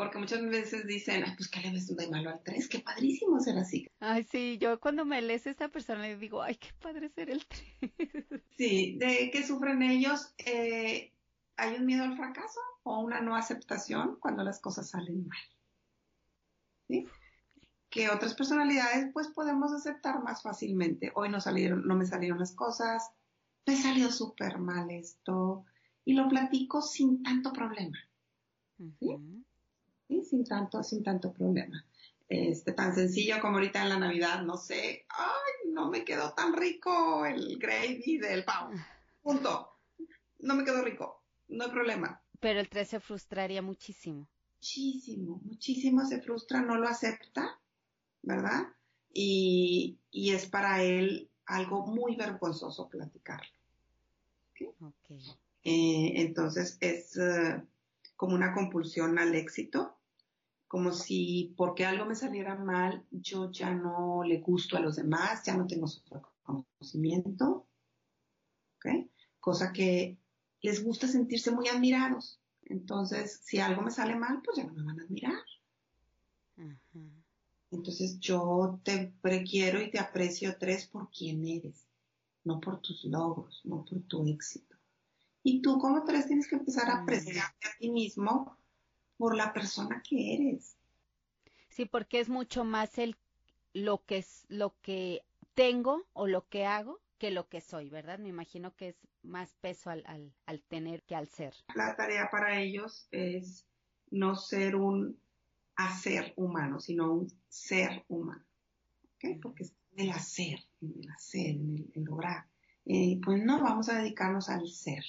[0.00, 2.70] Porque muchas veces dicen, ay, pues ¿qué le ves de malo al 3?
[2.70, 3.86] Qué padrísimo ser así.
[3.98, 7.44] Ay, sí, yo cuando me lees esta persona le digo, ay, qué padre ser el
[7.44, 8.42] 3.
[8.56, 10.32] Sí, ¿de qué sufren ellos?
[10.38, 11.12] Eh,
[11.58, 15.38] hay un miedo al fracaso o una no aceptación cuando las cosas salen mal.
[16.88, 17.06] ¿Sí?
[17.90, 21.12] Que otras personalidades pues podemos aceptar más fácilmente.
[21.14, 23.10] Hoy no salieron, no me salieron las cosas,
[23.66, 25.66] me salió súper mal esto
[26.06, 27.98] y lo platico sin tanto problema.
[28.98, 29.44] ¿Sí?
[30.22, 31.84] Sin tanto, sin tanto problema.
[32.28, 36.52] Este, tan sencillo como ahorita en la Navidad, no sé, ay, no me quedó tan
[36.52, 38.70] rico el gravy del pavo.
[39.22, 39.76] Punto.
[40.38, 41.20] No me quedó rico
[41.50, 42.22] no hay problema.
[42.40, 44.26] Pero el 3 se frustraría muchísimo.
[44.56, 47.58] Muchísimo, muchísimo se frustra, no lo acepta,
[48.22, 48.68] ¿verdad?
[49.12, 53.50] Y, es para él algo muy vergonzoso platicarlo.
[54.80, 55.22] ¿okay?
[55.64, 57.62] Eh, entonces es eh,
[58.16, 59.96] como una compulsión al éxito,
[60.70, 65.42] como si porque algo me saliera mal, yo ya no le gusto a los demás,
[65.44, 66.00] ya no tengo su
[66.44, 67.66] conocimiento,
[68.76, 69.10] ¿okay?
[69.40, 70.16] cosa que
[70.62, 72.40] les gusta sentirse muy admirados.
[72.62, 75.42] Entonces, si algo me sale mal, pues ya no me van a admirar.
[77.72, 79.12] Entonces, yo te
[79.44, 81.84] quiero y te aprecio tres por quien eres,
[82.44, 84.76] no por tus logros, no por tu éxito.
[85.42, 88.59] Y tú como tres tienes que empezar a apreciarte a ti mismo
[89.20, 90.78] por la persona que eres.
[91.68, 93.16] Sí, porque es mucho más el
[93.74, 95.20] lo que es lo que
[95.52, 98.18] tengo o lo que hago que lo que soy, ¿verdad?
[98.18, 101.52] Me imagino que es más peso al, al, tener que al ser.
[101.74, 103.66] La tarea para ellos es
[104.10, 105.20] no ser un
[105.76, 108.42] hacer humano, sino un ser humano.
[109.16, 109.34] ¿okay?
[109.34, 112.46] Porque es el hacer, en el hacer, en el lograr.
[112.86, 115.04] Eh, pues no vamos a dedicarnos al ser.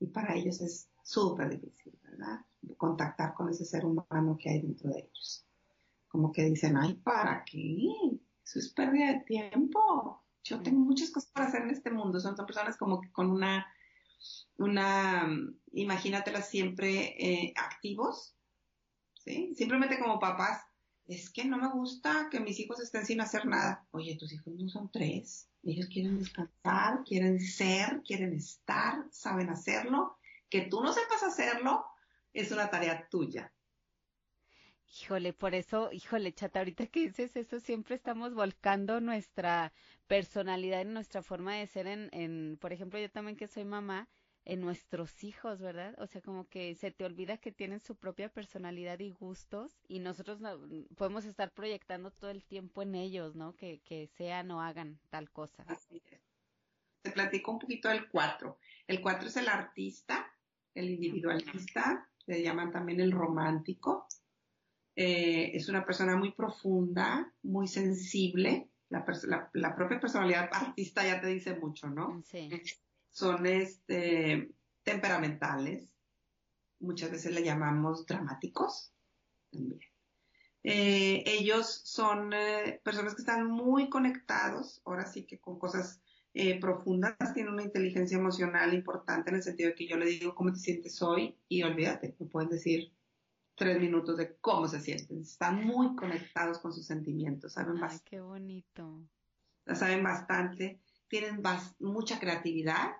[0.00, 2.40] Y para ellos es súper difícil, ¿verdad?
[2.76, 5.46] Contactar con ese ser humano que hay dentro de ellos.
[6.08, 7.88] Como que dicen, ay, ¿para qué?
[8.44, 12.20] Eso es pérdida de tiempo yo tengo muchas cosas para hacer en este mundo.
[12.20, 13.66] Son, personas como que con una,
[14.58, 15.26] una,
[15.72, 18.36] imagínatelas siempre eh, activos,
[19.24, 19.54] ¿sí?
[19.56, 20.62] Simplemente como papás.
[21.06, 23.86] Es que no me gusta que mis hijos estén sin hacer nada.
[23.90, 25.48] Oye, tus hijos no son tres.
[25.62, 30.16] Ellos quieren descansar, quieren ser, quieren estar, saben hacerlo.
[30.48, 31.84] Que tú no sepas hacerlo
[32.34, 33.50] es una tarea tuya.
[35.00, 39.72] Híjole, por eso, híjole, chata, ahorita que dices eso, siempre estamos volcando nuestra
[40.06, 44.08] personalidad y nuestra forma de ser en, en, por ejemplo, yo también que soy mamá,
[44.44, 45.94] en nuestros hijos, ¿verdad?
[45.98, 50.00] O sea, como que se te olvida que tienen su propia personalidad y gustos y
[50.00, 50.40] nosotros
[50.96, 53.56] podemos estar proyectando todo el tiempo en ellos, ¿no?
[53.56, 55.64] Que, que sean o hagan tal cosa.
[55.66, 56.20] Así es.
[57.02, 58.58] Te platico un poquito del cuatro.
[58.86, 60.30] El cuatro es el artista,
[60.74, 64.06] el individualista, le llaman también el romántico,
[64.96, 68.68] eh, es una persona muy profunda, muy sensible.
[68.90, 69.04] La,
[69.54, 72.22] la, propia personalidad artista ya te dice mucho, ¿no?
[72.24, 72.48] Sí.
[73.10, 74.52] Son este,
[74.84, 75.88] temperamentales.
[76.78, 78.92] Muchas veces le llamamos dramáticos
[79.50, 79.80] también.
[80.62, 86.00] Eh, ellos son eh, personas que están muy conectados, ahora sí que con cosas
[86.60, 90.52] profundas, tienen una inteligencia emocional importante en el sentido de que yo le digo cómo
[90.52, 92.92] te sientes hoy y olvídate, me pueden decir
[93.54, 95.20] tres minutos de cómo se sienten.
[95.20, 99.04] Están muy conectados con sus sentimientos, saben Ay, qué bonito.
[99.74, 101.40] Saben bastante, tienen
[101.78, 102.92] mucha creatividad.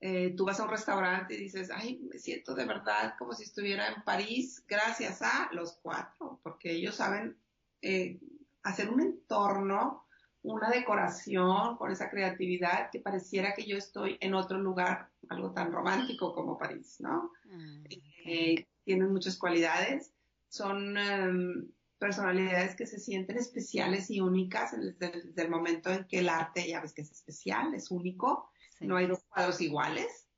[0.00, 3.44] Eh, tú vas a un restaurante y dices, ay, me siento de verdad como si
[3.44, 7.36] estuviera en París gracias a los cuatro, porque ellos saben
[7.82, 8.20] eh,
[8.62, 10.06] hacer un entorno,
[10.52, 15.72] una decoración con esa creatividad que pareciera que yo estoy en otro lugar, algo tan
[15.72, 17.32] romántico como París, ¿no?
[17.50, 20.12] Ah, eh, tienen muchas cualidades,
[20.48, 21.68] son em,
[21.98, 26.80] personalidades que se sienten especiales y únicas desde, el momento en que el arte ya
[26.80, 30.28] ves que es especial, es único, no hay dos cuadros iguales,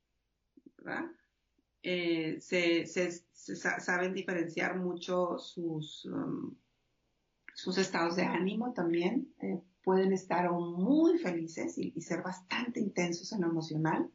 [0.77, 1.05] ¿verdad?
[1.83, 6.55] Eh, se, saben diferenciar mucho sus, um,
[7.53, 9.33] sus estados de ánimo también.
[9.41, 14.11] Eh, pueden estar muy felices y, ser bastante intensos en lo emocional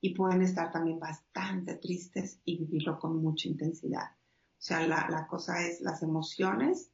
[0.00, 4.12] y pueden estar también bastante tristes y vivirlo con mucha intensidad.
[4.12, 6.90] O sea, la, cosa es las emociones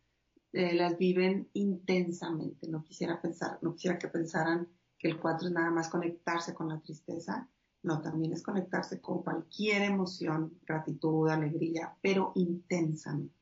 [0.53, 2.69] eh, las viven intensamente.
[2.69, 6.69] No quisiera pensar, no quisiera que pensaran que el 4 es nada más conectarse con
[6.69, 7.49] la tristeza.
[7.83, 13.35] No, también es conectarse con cualquier emoción, gratitud, alegría, pero intensamente.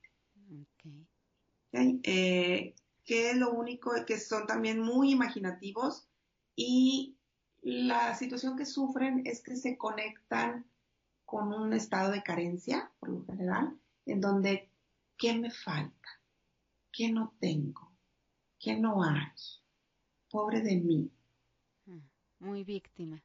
[1.70, 2.00] Okay.
[2.04, 2.74] Eh,
[3.08, 6.06] que es lo único que son también muy imaginativos
[6.54, 7.16] y
[7.62, 10.66] la situación que sufren es que se conectan
[11.24, 14.68] con un estado de carencia, por lo general, en donde,
[15.16, 16.08] ¿qué me falta?
[16.92, 17.90] ¿Qué no tengo?
[18.58, 19.32] ¿Qué no hay?
[20.30, 21.10] Pobre de mí.
[22.40, 23.24] Muy víctima.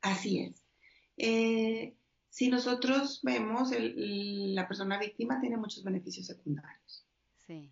[0.00, 0.64] Así es.
[1.16, 1.96] Eh,
[2.28, 7.06] si nosotros vemos, la persona víctima tiene muchos beneficios secundarios.
[7.46, 7.70] Sí.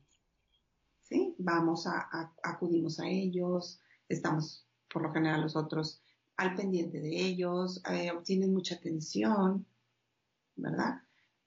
[1.39, 6.01] Vamos a, acudimos a ellos, estamos por lo general nosotros
[6.37, 9.67] al pendiente de ellos, eh, obtienen mucha atención,
[10.57, 11.03] ¿verdad?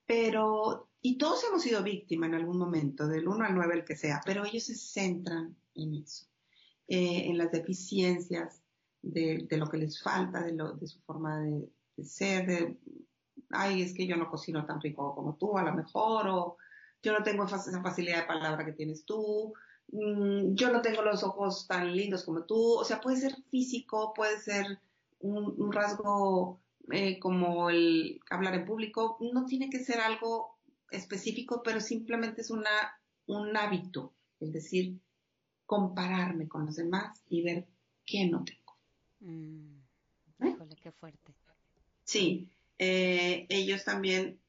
[0.06, 3.96] Pero, y todos hemos sido víctimas en algún momento, del 1 al 9, el que
[3.96, 6.28] sea, pero ellos se centran en eso,
[6.88, 8.62] eh, en las deficiencias
[9.02, 11.70] de, lo que les falta, de, lo, de su forma de,
[12.04, 12.78] ser, de,
[13.50, 16.58] ay, es que yo no cocino tan rico como tú, a lo mejor, o
[17.02, 19.54] yo no tengo esa facilidad de palabra que tienes tú,
[19.92, 24.14] mm, yo no tengo los ojos tan lindos como tú, o sea, puede ser físico,
[24.14, 24.80] puede ser
[25.20, 26.60] un rasgo
[26.92, 30.58] eh, como el hablar en público, no tiene que ser algo
[30.90, 32.70] específico, pero simplemente es una,
[33.26, 34.98] un hábito, es decir,
[35.66, 37.68] compararme con los demás y ver
[38.06, 38.78] qué no tengo.
[39.20, 39.80] Mm,
[40.40, 40.56] ¿Eh?
[40.82, 41.36] qué fuerte.
[42.06, 42.48] Sí,
[42.80, 44.40] eh, ellos también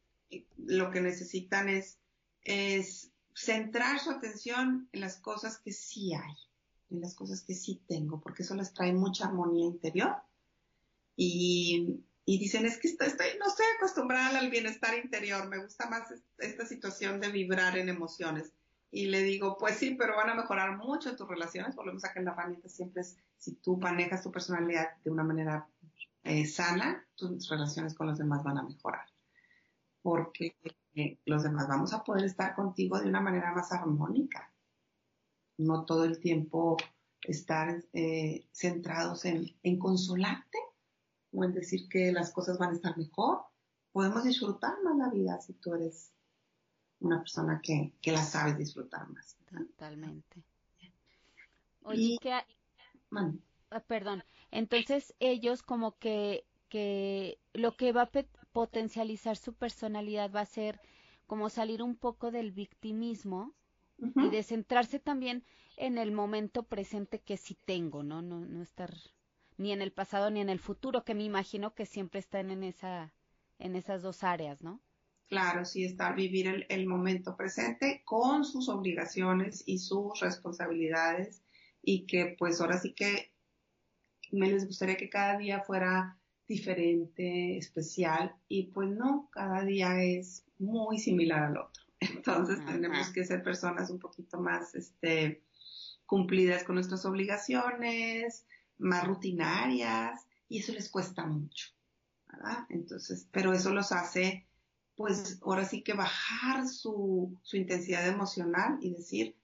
[0.58, 1.98] lo que necesitan es,
[2.48, 6.34] es centrar su atención en las cosas que sí hay,
[6.90, 10.16] en las cosas que sí tengo, porque eso les trae mucha armonía interior.
[11.16, 13.08] Y y dicen, es que estoy,
[13.40, 18.52] no estoy acostumbrada al bienestar interior, me gusta más esta situación de vibrar en emociones.
[18.90, 21.74] Y le digo, pues sí, pero van a mejorar mucho tus relaciones.
[21.74, 25.66] Volvemos a que la herramienta siempre es, si tú manejas tu personalidad de una manera
[26.22, 29.06] eh, sana, tus relaciones con los demás van a mejorar.
[30.02, 30.54] Porque
[30.94, 34.52] eh, los demás vamos a poder estar contigo de una manera más armónica.
[35.56, 36.76] No todo el tiempo
[37.22, 40.58] estar eh, centrados en, en consolarte
[41.32, 43.42] o en decir que las cosas van a estar mejor.
[43.92, 46.12] Podemos disfrutar más la vida si tú eres
[47.00, 49.36] una persona que, que la sabes disfrutar más.
[49.50, 50.42] Totalmente.
[51.82, 58.10] Oye, que, ah, perdón, entonces ellos como que, que lo que va a
[58.58, 60.80] potencializar su personalidad va a ser
[61.28, 63.54] como salir un poco del victimismo
[64.16, 65.44] y de centrarse también
[65.76, 68.20] en el momento presente que sí tengo, ¿no?
[68.20, 68.92] No, no estar
[69.58, 72.64] ni en el pasado ni en el futuro, que me imagino que siempre están en
[72.64, 73.14] esa,
[73.60, 74.80] en esas dos áreas, ¿no?
[75.28, 81.44] Claro, sí, está vivir el, momento presente con sus obligaciones y sus responsabilidades
[81.80, 83.30] y que pues ahora sí que
[84.32, 86.17] me les gustaría que cada día fuera
[86.48, 91.82] diferente, especial y pues no, cada día es muy similar al otro.
[92.00, 95.44] Entonces tenemos que ser personas un poquito más este,
[96.06, 98.46] cumplidas con nuestras obligaciones,
[98.78, 101.68] más rutinarias y eso les cuesta mucho,
[102.28, 102.64] ¿verdad?
[102.70, 104.48] Entonces, pero eso los hace,
[104.96, 109.36] pues ahora sí que bajar su, su intensidad emocional y decir,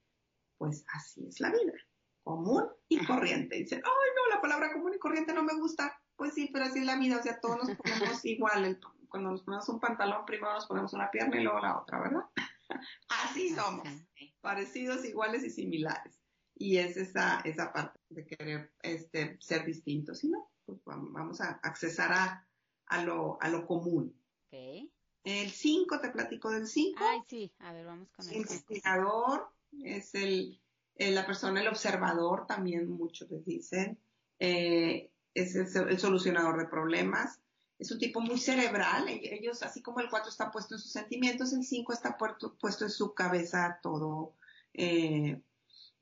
[0.56, 1.74] pues así es la vida,
[2.22, 3.56] común y corriente.
[3.56, 6.00] dicen, ay no, la palabra común y corriente no me gusta.
[6.16, 8.80] Pues sí, pero así es la vida, o sea, todos nos ponemos igual.
[9.08, 12.24] cuando nos ponemos un pantalón, primero nos ponemos una pierna y luego la otra, ¿verdad?
[13.08, 13.88] así somos,
[14.40, 16.24] parecidos, iguales y similares
[16.56, 20.24] y es esa, esa parte de querer este, ser distintos.
[20.24, 22.48] No, pues vamos a accesar a,
[22.86, 24.14] a, lo, a lo común.
[24.48, 24.90] Okay.
[25.24, 27.00] El 5, te platico del 5.
[27.02, 29.48] Ay, sí, a ver, vamos con el Inspirador,
[29.82, 30.60] es el,
[30.96, 33.98] la persona, el observador, también muchos les dicen.
[34.38, 37.40] Eh, es el, solucionador de problemas.
[37.78, 39.08] Es un tipo muy cerebral.
[39.08, 42.84] E, ellos, así como el 4 está puesto en sus sentimientos, el 5 está puesto,
[42.84, 44.34] en su cabeza todo.
[44.72, 45.40] Eh,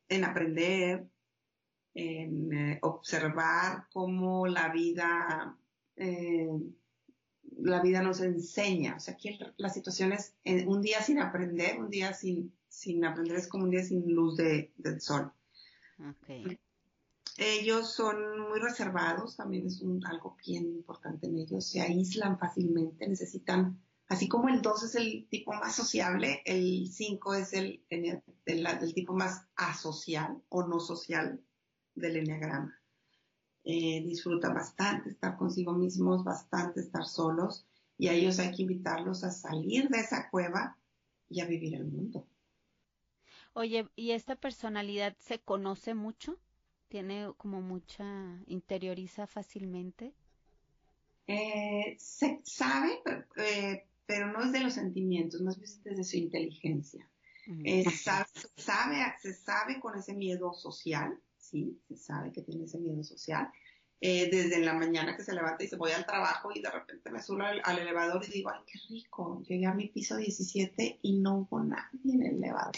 [0.08, 1.06] en aprender,
[1.94, 5.56] en eh, observar cómo la vida,
[5.96, 6.48] eh,
[7.58, 8.96] la vida nos enseña.
[8.96, 13.04] O sea, aquí la situación es eh, un día sin aprender, un día sin, sin
[13.04, 15.32] aprender es como un día sin luz de, del sol.
[17.38, 23.08] Ellos son muy reservados, también es un, algo bien importante en ellos, se aíslan fácilmente,
[23.08, 28.94] necesitan, así como el 2 es el tipo más sociable, el 5 es el, el,
[28.94, 31.40] tipo más asocial o no social
[31.94, 32.78] del enneagrama.
[33.64, 37.66] Eh, disfrutan bastante estar consigo mismos, bastante estar solos,
[37.96, 40.76] y a ellos hay que invitarlos a salir de esa cueva
[41.28, 42.26] y a vivir el mundo.
[43.54, 46.38] Oye, ¿y esta personalidad se conoce mucho?
[46.92, 48.04] Tiene como mucha,
[48.48, 50.12] interioriza fácilmente?
[51.26, 53.00] Eh, se sabe,
[53.36, 57.08] eh, pero no es de los sentimientos, más bien desde su inteligencia.
[57.64, 58.26] Eh, sabe,
[59.22, 63.48] se sabe con ese miedo social, sí, se sabe que tiene ese miedo social.
[63.98, 67.22] desde la mañana que se levanta y se voy al trabajo y de repente me
[67.22, 71.38] subo al, elevador y digo, ay, qué rico, llegué a mi piso 17 y no
[71.38, 72.74] hubo nadie en el elevador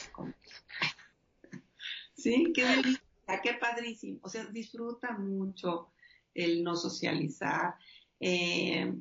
[2.14, 3.03] sí, qué delicia
[3.42, 4.20] qué padrísimo.
[4.22, 5.92] O sea, disfruta mucho
[6.34, 7.74] el no socializar.
[8.20, 8.92] Eh,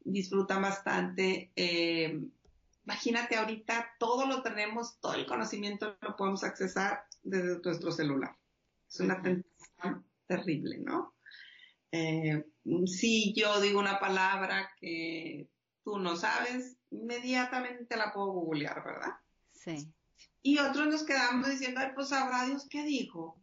[0.00, 1.52] disfruta bastante.
[1.56, 2.20] Eh,
[2.84, 8.36] imagínate ahorita, todo lo tenemos, todo el conocimiento lo podemos accesar desde nuestro celular.
[8.88, 11.14] Es una tentación terrible, ¿no?
[11.90, 12.44] Eh,
[12.86, 15.48] si yo digo una palabra que
[15.84, 19.12] tú no sabes, inmediatamente la puedo googlear, ¿verdad?
[19.52, 19.92] Sí.
[20.42, 23.41] Y otros nos quedamos diciendo, ay, pues sabrá Dios qué dijo.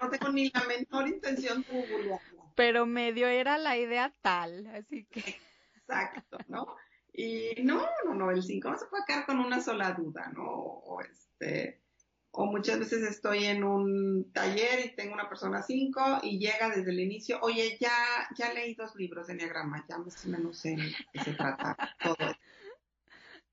[0.00, 2.42] No tengo ni la menor intención de googlearla.
[2.54, 5.36] Pero medio era la idea tal, así que.
[5.76, 6.76] Exacto, ¿no?
[7.12, 10.44] Y no, no, no, el 5 no se puede quedar con una sola duda, ¿no?
[10.44, 11.82] O este,
[12.30, 16.90] o muchas veces estoy en un taller y tengo una persona 5 y llega desde
[16.90, 17.92] el inicio, oye, ya,
[18.34, 21.76] ya leí dos libros de Enneagrama, ya más o menos sé de qué se trata
[22.02, 22.16] todo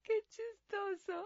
[0.02, 1.24] Qué chistoso.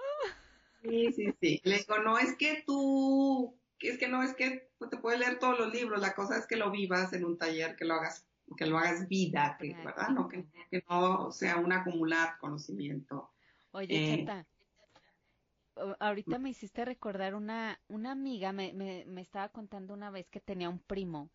[0.81, 1.61] Sí, sí, sí.
[1.63, 3.57] Le digo, no es que tú
[3.89, 6.55] es que no es que te puedes leer todos los libros, la cosa es que
[6.55, 8.25] lo vivas en un taller, que lo hagas,
[8.57, 10.09] que lo hagas vida, ¿verdad?
[10.09, 10.45] No, que,
[10.89, 13.31] no sea un acumular conocimiento.
[13.71, 14.47] Oye, eh, Chata,
[15.99, 20.39] ahorita me hiciste recordar una, una amiga, me, me, me estaba contando una vez que
[20.39, 21.29] tenía un primo,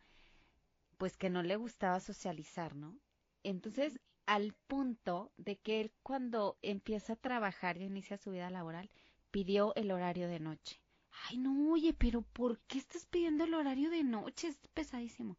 [0.96, 2.98] pues que no le gustaba socializar, ¿no?
[3.42, 8.90] Entonces, al punto de que él cuando empieza a trabajar y inicia su vida laboral,
[9.30, 10.80] pidió el horario de noche
[11.26, 14.48] Ay, no, oye, pero ¿por qué estás pidiendo el horario de noche?
[14.48, 15.36] Es pesadísimo.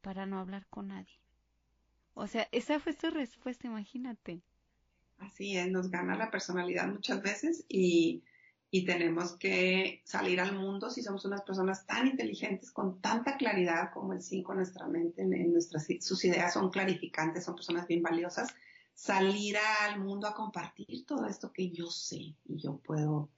[0.00, 1.20] Para no hablar con nadie.
[2.14, 4.42] O sea, esa fue su respuesta, imagínate.
[5.18, 8.22] Así es, nos gana la personalidad muchas veces y,
[8.70, 13.92] y tenemos que salir al mundo si somos unas personas tan inteligentes, con tanta claridad
[13.92, 18.02] como el 5 en nuestra mente, en, nuestras, sus ideas son clarificantes, son personas bien
[18.02, 18.54] valiosas,
[18.94, 23.28] salir al mundo a compartir todo esto que yo sé y yo puedo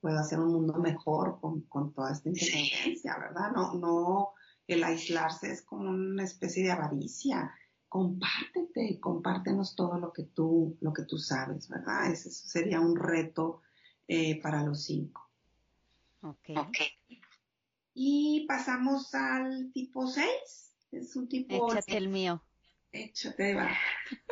[0.00, 3.52] puedo hacer un mundo mejor con, con toda esta inteligencia, ¿verdad?
[3.52, 4.30] No, no,
[4.66, 7.54] el aislarse es como una especie de avaricia.
[7.88, 12.10] Compártete, compártenos todo lo que tú, lo que tú sabes, ¿verdad?
[12.10, 13.62] Ese sería un reto
[14.06, 15.28] eh, para los cinco.
[16.22, 16.50] Ok.
[17.94, 20.28] Y pasamos al tipo 6.
[20.92, 21.72] Es un tipo...
[21.72, 22.42] Échate el mío.
[22.92, 23.70] Échate, va.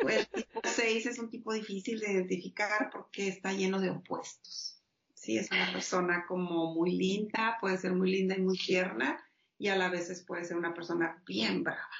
[0.07, 4.78] El tipo 6 es un tipo difícil de identificar porque está lleno de opuestos.
[5.19, 9.21] Sí, es una persona como muy linda, puede ser muy linda y muy tierna,
[9.57, 11.91] y a la vez puede ser una persona bien brava,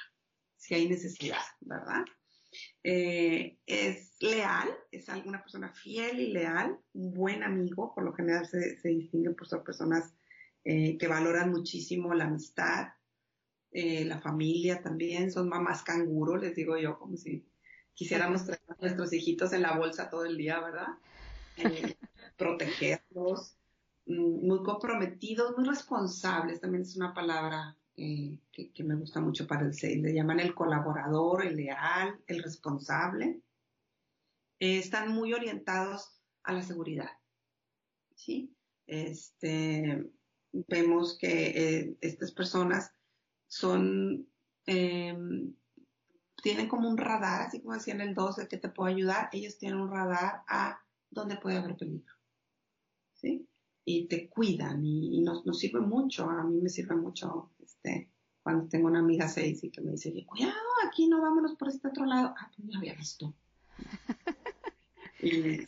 [0.56, 2.02] si hay necesidad, ¿verdad?
[2.82, 8.46] Eh, es leal, es una persona fiel y leal, un buen amigo, por lo general
[8.46, 10.14] se, se distingue por ser personas
[10.64, 12.88] eh, que valoran muchísimo la amistad,
[13.70, 17.46] eh, la familia también, son mamás canguro, les digo yo, como si
[17.92, 20.88] quisiéramos traer a nuestros hijitos en la bolsa todo el día, ¿verdad?
[22.40, 23.54] protegerlos,
[24.06, 29.66] mm, muy comprometidos, muy responsables, también es una palabra eh, que, me gusta mucho para
[29.66, 33.42] el 6, le llaman el colaborador, el leal, el responsable.
[34.58, 37.10] Eh, están muy orientados a la seguridad,
[38.14, 38.56] ¿sí?
[38.86, 40.10] Este,
[40.52, 42.90] vemos que eh, estas personas
[43.48, 44.26] son,
[44.64, 45.54] em,
[46.42, 49.58] tienen como un radar, así como decía en el 12, que te puede ayudar, ellos
[49.58, 50.80] tienen un radar a
[51.10, 52.19] dónde puede haber peligro.
[53.20, 53.46] ¿Sí?
[53.84, 58.08] Y te cuidan y, nos, nos, sirve mucho, a mí me sirve mucho este,
[58.42, 60.54] cuando tengo una amiga seis y que me dice, cuidado,
[60.86, 62.34] aquí no vámonos por este otro lado.
[62.38, 63.34] Ah, pues ya habías tú.
[65.22, 65.60] y,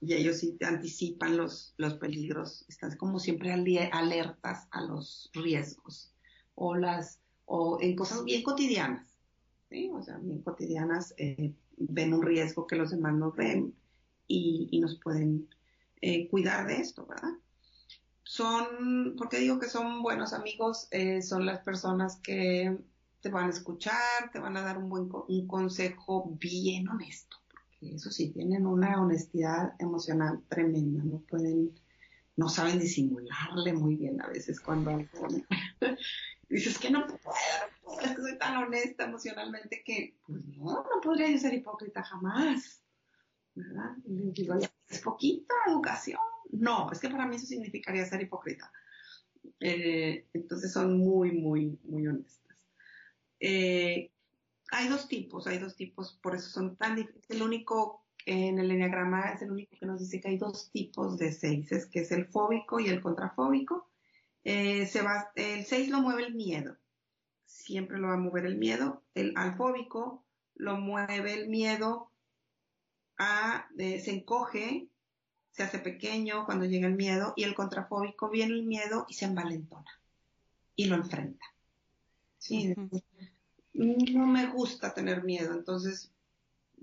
[0.00, 6.12] y, ellos sí anticipan los, los peligros, están como siempre alertas a los riesgos
[6.54, 9.06] o las o en cosas bien cotidianas,
[9.68, 9.90] ¿sí?
[9.92, 13.74] o sea, bien cotidianas eh, ven un riesgo que los demás no ven
[14.26, 15.46] y, y nos pueden
[16.06, 17.32] eh, cuidar de esto, ¿verdad?
[18.24, 22.76] son, porque digo que son buenos amigos, eh, son las personas que
[23.20, 27.94] te van a escuchar, te van a dar un buen un consejo bien honesto, porque
[27.94, 31.78] eso sí, tienen una honestidad emocional tremenda, no pueden,
[32.36, 34.90] no saben disimularle muy bien a veces cuando
[36.48, 41.30] dices que no puedo, es que soy tan honesta emocionalmente que, pues no, no podría
[41.30, 42.82] yo ser hipócrita jamás,
[43.54, 43.92] ¿verdad?
[44.04, 44.54] Digo,
[44.88, 46.20] es poquita educación,
[46.50, 48.70] no, es que para mí eso significaría ser hipócrita.
[49.60, 52.56] Eh, entonces son muy, muy, muy honestas.
[53.40, 54.10] Eh,
[54.70, 57.28] hay dos tipos, hay dos tipos, por eso son tan difíciles.
[57.28, 61.18] El único en el enneagrama es el único que nos dice que hay dos tipos
[61.18, 63.90] de seises, que es el fóbico y el contrafóbico.
[64.44, 66.76] Eh, se va, el seis lo mueve el miedo,
[67.46, 69.02] siempre lo va a mover el miedo.
[69.14, 70.24] El al fóbico
[70.54, 72.10] lo mueve el miedo
[73.18, 74.88] a, se encoge
[75.54, 79.26] se hace pequeño cuando llega el miedo y el contrafóbico viene el miedo y se
[79.26, 79.88] envalentona
[80.74, 81.46] y lo enfrenta.
[82.38, 82.74] Sí,
[83.72, 86.12] no me gusta tener miedo, entonces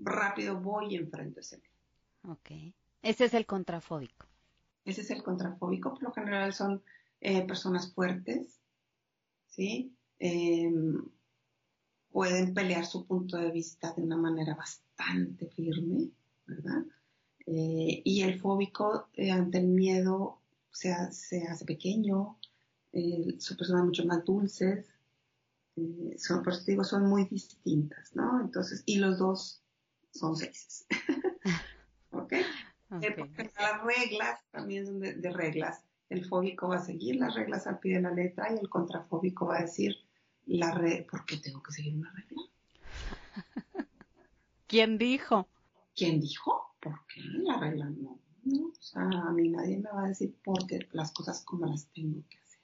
[0.00, 2.32] rápido voy y enfrento ese miedo.
[2.32, 4.26] Ok, ese es el contrafóbico.
[4.86, 6.82] Ese es el contrafóbico, por lo general son
[7.20, 8.58] eh, personas fuertes,
[9.48, 9.94] ¿sí?
[10.18, 11.10] Em,
[12.10, 16.08] pueden pelear su punto de vista de una manera bastante firme,
[16.46, 16.84] ¿verdad?
[17.46, 20.38] Eh, y el fóbico eh, ante el miedo
[20.70, 22.38] se, se hace pequeño,
[22.92, 24.86] eh, son personas mucho más dulces,
[26.18, 28.40] son, por eso digo, son muy distintas, ¿no?
[28.40, 29.62] Entonces, y los dos
[30.10, 30.86] son seises.
[32.10, 32.34] ¿Ok?
[33.16, 35.82] porque las reglas también son de, reglas.
[36.10, 39.46] El fóbico va a seguir las reglas al pie de la letra y el contrafóbico
[39.46, 39.96] va a decir,
[40.44, 42.42] la re ¿por qué tengo que seguir una regla?
[44.66, 45.48] ¿Quién dijo?
[45.94, 46.72] ¿Quién dijo?
[46.82, 48.18] ¿por qué la regla no?
[48.44, 51.86] O sea, a mí nadie me va a decir por qué las cosas como las
[51.92, 52.60] tengo que hacer.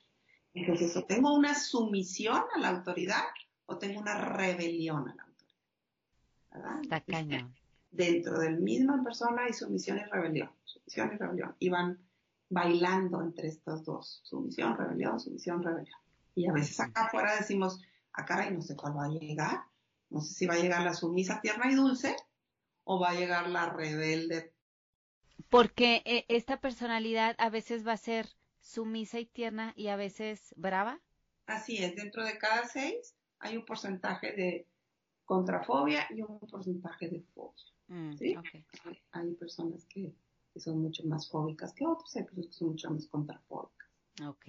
[0.54, 3.22] Entonces, o tengo una sumisión a la autoridad
[3.66, 6.82] o tengo una rebelión a la autoridad.
[6.82, 7.02] ¿Verdad?
[7.06, 7.54] Cañón.
[7.92, 10.50] Dentro del mismo persona hay sumisión y rebelión.
[10.64, 11.54] Sumisión y rebelión.
[11.60, 12.00] Y van
[12.50, 14.20] bailando entre estos dos.
[14.24, 15.98] Sumisión, rebelión, sumisión, rebelión.
[16.34, 17.80] Y a veces acá afuera decimos,
[18.12, 19.62] acá ah, y no sé cuál va a llegar.
[20.10, 22.16] No sé si va a llegar la sumisa tierna y dulce
[22.90, 24.54] o va a llegar la rebelde.
[25.50, 28.26] Porque eh, esta personalidad a veces va a ser
[28.60, 30.98] sumisa y tierna y a veces brava.
[31.44, 34.66] Así es, dentro de cada seis hay un porcentaje de
[35.26, 37.64] contrafobia y un porcentaje de fobia.
[37.88, 38.34] Mm, ¿sí?
[39.12, 40.14] hay, personas que,
[40.56, 43.88] son mucho más fóbicas que otras, hay personas que son mucho más contrafóbicas.
[44.26, 44.46] Ok,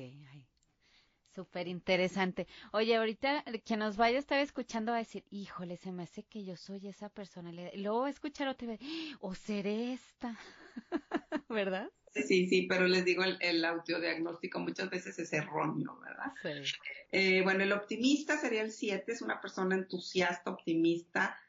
[1.40, 2.48] Súper interesante.
[2.74, 6.24] Oye, ahorita que nos vaya a estar escuchando va a decir, híjole, se me hace
[6.24, 7.72] que yo soy esa personalidad.
[7.74, 8.82] Y luego va a escuchar otra vez,
[9.22, 10.38] o seré esta,
[11.48, 11.90] ¿verdad?
[12.14, 16.34] Sí, sí, pero les digo, el, el autodiagnóstico muchas veces es erróneo, ¿verdad?
[16.42, 16.74] Sí.
[17.14, 21.40] Eh, bueno, el optimista sería el 7, es una persona entusiasta, optimista,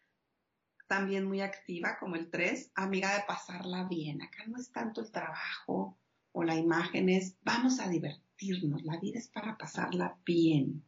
[0.87, 4.23] también muy activa como el 3, amiga de pasarla bien.
[4.23, 5.99] Acá no es tanto el trabajo
[6.33, 8.31] o la imagen, es vamos a divertir
[8.83, 10.85] la vida es para pasarla bien,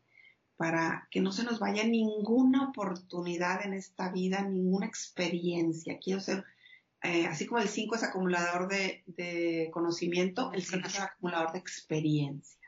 [0.57, 5.99] para que no se nos vaya ninguna oportunidad en esta vida, ninguna experiencia.
[5.99, 6.45] Quiero ser,
[7.03, 12.59] eh, así como el 5 es acumulador de, conocimiento, el 5 es acumulador de experiencias.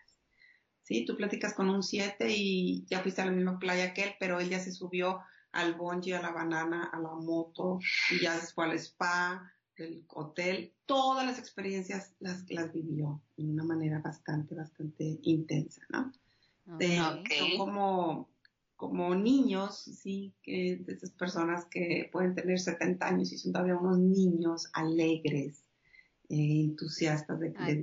[0.83, 1.07] ¿Sí?
[1.07, 4.39] Tú platicas con un 7 y ya fuiste a la misma playa que él, pero
[4.39, 5.21] él ya se subió
[5.53, 7.79] al bungee, a la banana, a la moto,
[8.11, 13.45] y ya se fue al spa, del hotel, todas las experiencias las, las vivió de
[13.45, 16.13] una manera bastante, bastante intensa, ¿no?
[16.67, 18.31] Son como,
[18.77, 23.77] como niños, sí, que de esas personas que pueden tener 70 años y son todavía
[23.77, 25.64] unos niños alegres,
[26.29, 27.83] entusiastas de, Ay,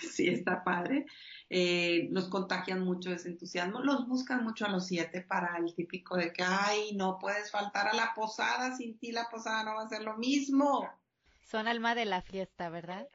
[0.00, 1.06] sí está padre.
[1.48, 3.80] Eh, nos contagian mucho ese entusiasmo.
[3.80, 7.88] Los buscan mucho a los siete para el típico de que ay no puedes faltar
[7.88, 10.88] a la posada sin ti la posada no va a ser lo mismo
[11.44, 13.08] son alma de la fiesta verdad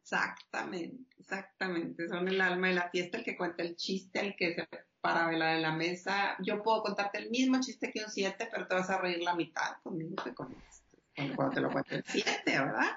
[0.00, 2.08] exactamente exactamente.
[2.08, 4.68] Son el alma de la fiesta el que cuenta el chiste el que se
[5.00, 6.36] para bailar en la mesa.
[6.40, 9.34] Yo puedo contarte el mismo chiste que un siete pero te vas a reír la
[9.34, 12.90] mitad conmigo que con este cuando te lo cuente el siete verdad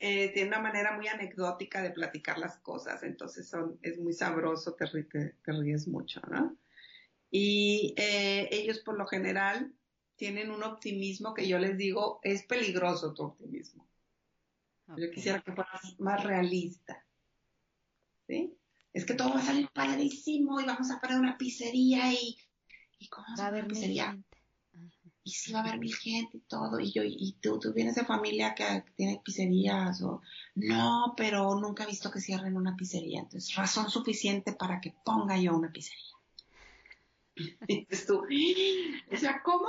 [0.00, 4.74] eh, tiene una manera muy anecdótica de platicar las cosas, entonces son, es muy sabroso,
[4.74, 4.86] te,
[5.46, 6.56] ríes mucho, ¿no?
[7.30, 9.74] Y eh, ellos por lo general
[10.16, 13.88] tienen un optimismo que yo les digo, es peligroso tu optimismo.
[14.96, 17.04] Yo quisiera que fueras más realista.
[18.26, 18.56] ¿Sí?
[18.92, 22.38] Es que todo va a salir padrísimo y vamos a poner una pizzería y,
[22.98, 24.18] ¿y cómo va a haber pizzería?
[25.28, 27.96] Y sí va a haber mil gente y todo, y yo, y tú, tú vienes
[27.96, 30.22] de familia que, tiene pizzerías, o
[30.54, 35.38] no, pero nunca he visto que cierren una pizzería, entonces razón suficiente para que ponga
[35.38, 36.14] yo una pizzería.
[37.68, 38.24] Y dices tú,
[39.12, 39.68] o sea, ¿cómo?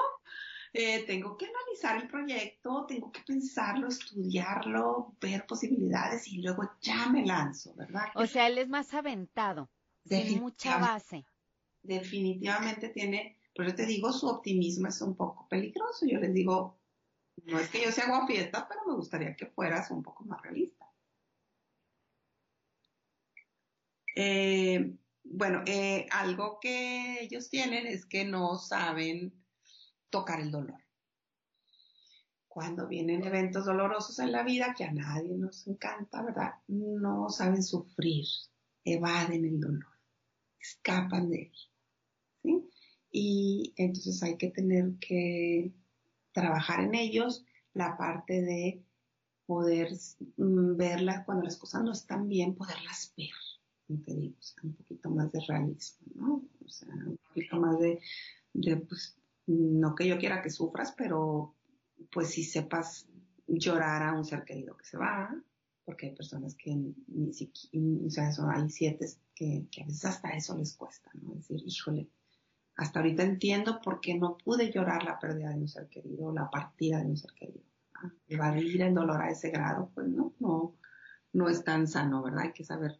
[0.71, 7.09] Eh, tengo que analizar el proyecto, tengo que pensarlo, estudiarlo, ver posibilidades y luego ya
[7.09, 8.05] me lanzo, ¿verdad?
[8.15, 9.69] O sea, él es más aventado,
[10.05, 11.25] sin mucha base.
[11.83, 16.05] Definitivamente tiene pero yo te digo, su optimismo es un poco peligroso.
[16.05, 16.79] Yo les digo,
[17.43, 20.89] no es que yo sea guapieta, pero me gustaría que fueras un poco más realista.
[24.15, 24.95] Eh,
[25.25, 29.33] bueno, eh, algo que ellos tienen es que no saben
[30.09, 30.81] tocar el dolor.
[32.47, 36.53] Cuando vienen eventos dolorosos en la vida, que a nadie nos encanta, ¿verdad?
[36.69, 38.25] No saben sufrir,
[38.85, 39.99] evaden el dolor,
[40.61, 41.57] escapan de él.
[42.41, 42.69] ¿sí?
[43.11, 45.71] Y entonces hay que tener que
[46.31, 48.83] trabajar en ellos la parte de
[49.45, 49.91] poder
[50.37, 53.29] mm, verlas cuando las cosas no están bien, poderlas ver,
[54.05, 56.43] te digo, un poquito más de realismo, ¿no?
[56.63, 57.99] O sea, un poquito más de,
[58.53, 61.55] de, pues, no que yo quiera que sufras, pero
[62.11, 63.07] pues si sepas
[63.47, 65.35] llorar a un ser querido que se va,
[65.83, 66.75] porque hay personas que
[67.07, 71.33] ni siquiera, o sea, hay siete que, que a veces hasta eso les cuesta, ¿no?
[71.33, 72.07] Decir, híjole,
[72.79, 76.49] hasta ahorita entiendo por qué no pude llorar la pérdida de un ser querido, la
[76.49, 77.65] partida de un ser querido.
[78.29, 80.77] Evadir el dolor a ese grado, pues no, no,
[81.33, 82.43] no es tan sano, ¿verdad?
[82.43, 82.97] Hay que saber,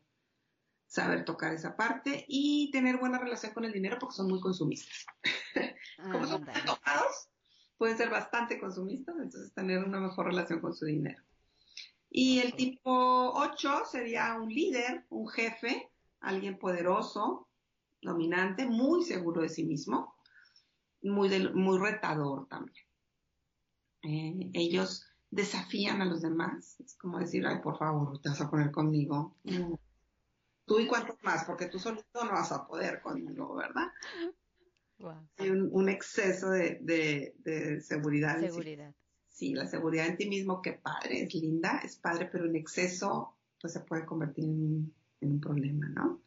[0.85, 5.05] saber tocar esa parte y tener buena relación con el dinero porque son muy consumistas.
[6.11, 7.29] Como son tocados,
[7.77, 11.23] pueden ser bastante consumistas, entonces tener una mejor relación con su dinero.
[12.09, 17.48] Y el tipo 8 sería un líder, un jefe, alguien poderoso,
[18.01, 20.15] dominante, muy seguro de sí mismo,
[21.01, 22.85] muy, muy retador también.
[24.01, 28.49] Eh, ellos desafían a los demás, es como decir, ay, por favor, te vas a
[28.49, 29.35] poner conmigo.
[30.65, 33.87] Tú y cuántos más, porque tú solito no vas a poder conmigo, ¿verdad?
[35.37, 38.39] Hay un, exceso de, seguridad.
[38.39, 38.93] Seguridad.
[39.29, 43.35] Sí, la seguridad en ti mismo, que padre, es linda, es padre, pero en exceso,
[43.61, 46.21] pues se puede convertir en, un problema, ¿no?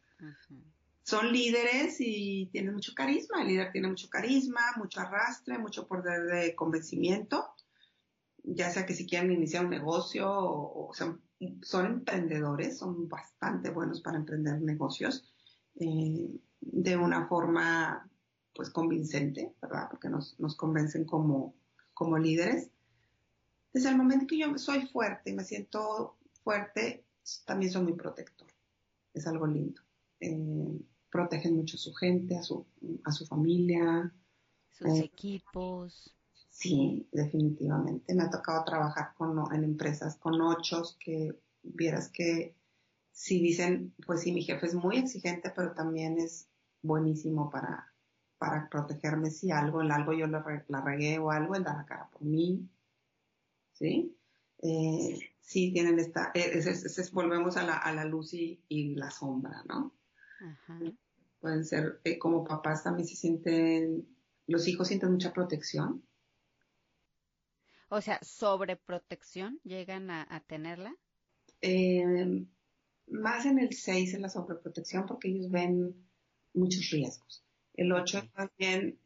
[1.03, 3.41] Son líderes y tienen mucho carisma.
[3.41, 7.53] El líder tiene mucho carisma, mucho arrastre, mucho poder de convencimiento,
[8.43, 11.17] ya sea que si quieren iniciar un negocio o, sea,
[11.61, 15.25] son emprendedores, son bastante buenos para emprender negocios
[15.75, 16.29] eh,
[16.59, 18.09] de una forma
[18.53, 19.87] pues convincente, ¿verdad?
[19.89, 21.55] Porque nos, convencen como,
[21.93, 22.69] como líderes.
[23.73, 27.03] Desde el momento que yo soy fuerte y me siento fuerte,
[27.45, 28.47] también soy muy protector.
[29.13, 29.81] Es algo lindo.
[30.19, 30.79] Eh,
[31.13, 32.65] protegen mucho a su gente, a su,
[33.03, 34.11] a su familia.
[34.71, 36.15] Sus eh, equipos.
[36.49, 38.15] Sí, definitivamente.
[38.15, 42.55] Me ha tocado trabajar con, en empresas con ochos que vieras que
[43.11, 46.49] si dicen, pues sí, mi jefe es muy exigente, pero también es
[46.81, 47.93] buenísimo para,
[48.39, 50.43] para protegerme si algo, en algo yo la,
[50.83, 52.67] regué o algo, él da la cara por mí.
[53.73, 54.17] ¿Sí?
[54.63, 56.59] Eh, sí tienen esta, eh,
[57.11, 59.93] volvemos a la, a la luz y, y la sombra, ¿no?
[60.41, 60.79] Ajá
[61.43, 64.07] pueden ser eh, como papás también se sienten,
[64.47, 66.01] los hijos sienten mucha protección.
[67.89, 70.95] O sea, sobreprotección, llegan a, tenerla.
[71.59, 72.45] Eh,
[73.07, 75.93] más en el 6 en la sobreprotección porque ellos ven
[76.53, 77.43] muchos riesgos.
[77.73, 78.97] El 8 también,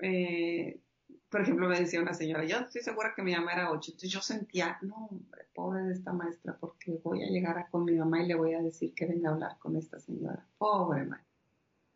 [0.00, 0.80] eh,
[1.28, 4.10] por ejemplo, me decía una señora, yo estoy segura que mi mamá era 8, entonces
[4.10, 7.92] yo sentía, no, hombre, pobre de esta maestra, porque voy a llegar a con mi
[7.92, 10.46] mamá y le voy a decir que venga a hablar con esta señora.
[10.56, 11.31] Pobre maestra.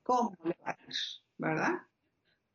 [0.06, 0.96] ¿Cómo le va a ir?
[1.38, 1.72] ¿Verdad?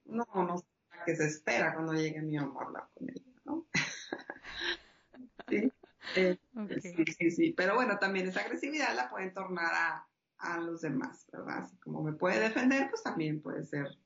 [0.05, 0.65] No, no sé
[1.05, 3.65] qué se espera cuando llegue mi mamá a hablar con ella, ¿no?
[6.15, 6.37] Eh,
[6.81, 7.05] ¿Sí?
[7.17, 10.07] sí, sí, Pero bueno, también esa agresividad la pueden tornar a,
[10.39, 11.59] a los demás, ¿verdad?
[11.59, 13.97] Así como me puede defender, pues también puede ser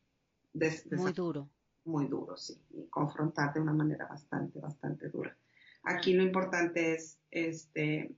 [0.91, 1.49] muy duro.
[1.83, 2.59] Muy duro, sí.
[2.71, 5.37] Y confrontar de una manera bastante, bastante dura.
[5.83, 8.15] Aquí lo importante es, este,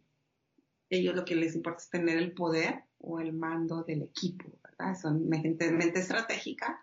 [0.89, 4.57] ellos lo que les importa es tener el poder o el mando del equipo,
[4.99, 6.80] son gente mente estratégica,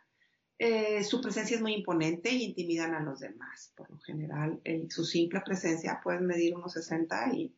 [0.58, 3.72] eh, su presencia es muy imponente y intimidan a los demás.
[3.76, 7.54] Por lo general, su simple presencia puede medir unos 60 y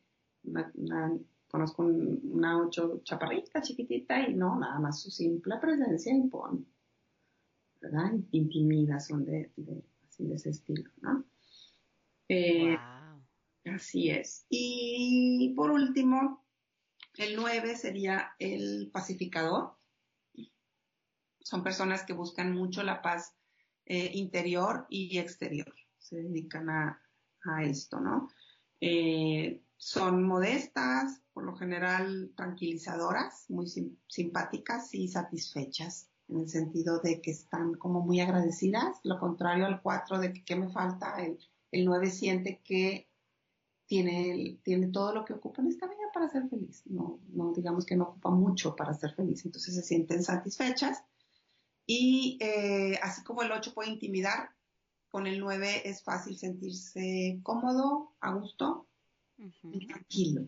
[1.47, 6.65] conozco una ocho chaparrita, chiquitita y no, nada más su simple presencia impone.
[7.79, 8.13] ¿Verdad?
[8.31, 9.51] Intimida, son de,
[10.07, 11.23] así de ese estilo, ¿no?
[12.27, 12.75] Eh,
[13.65, 14.45] así es.
[14.49, 16.43] Y por último,
[17.17, 19.76] el 9 sería el pacificador
[21.47, 23.33] son personas que buscan mucho la paz
[23.85, 25.73] eh, interior y exterior.
[25.97, 27.01] Se dedican a,
[27.63, 28.27] esto, ¿no?
[28.81, 33.67] Eh, son modestas, por lo general tranquilizadoras, muy
[34.07, 39.81] simpáticas y satisfechas, en el sentido de que están como muy agradecidas, lo contrario al
[39.81, 41.39] 4 de que qué me falta, el,
[41.71, 43.07] el 9 siente que
[43.85, 47.85] tiene, tiene todo lo que ocupa en esta vida para ser feliz, no, no digamos
[47.85, 51.01] que no ocupa mucho para ser feliz, entonces se sienten satisfechas
[51.87, 54.51] y eh, así como el 8 puede intimidar,
[55.09, 58.85] con el 9 es fácil sentirse cómodo, a gusto
[59.37, 60.47] y tranquilo,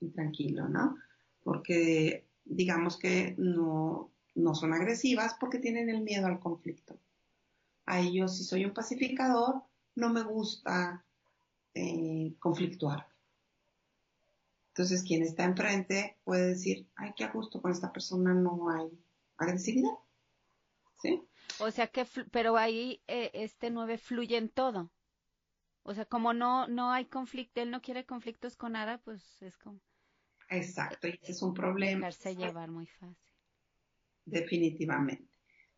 [0.00, 0.96] y tranquilo, ¿no?
[1.42, 6.96] Porque digamos que no, no son agresivas porque tienen el miedo al conflicto.
[7.86, 9.64] A ellos, si soy un pacificador,
[9.96, 11.04] no me gusta
[11.74, 13.08] eh, conflictuar.
[14.68, 18.88] Entonces, quien está enfrente puede decir, ay, qué a gusto con esta persona no hay
[19.36, 19.98] agresividad.
[21.02, 21.20] ¿Sí?
[21.58, 24.92] O sea que, pero ahí eh, este 9 fluye en todo.
[25.82, 29.56] O sea, como no, no hay conflicto, él no quiere conflictos con nada, pues es
[29.58, 29.80] como.
[30.48, 32.06] Exacto, y ese es un problema.
[32.06, 33.32] Dejarse llevar muy fácil.
[34.24, 35.28] Definitivamente.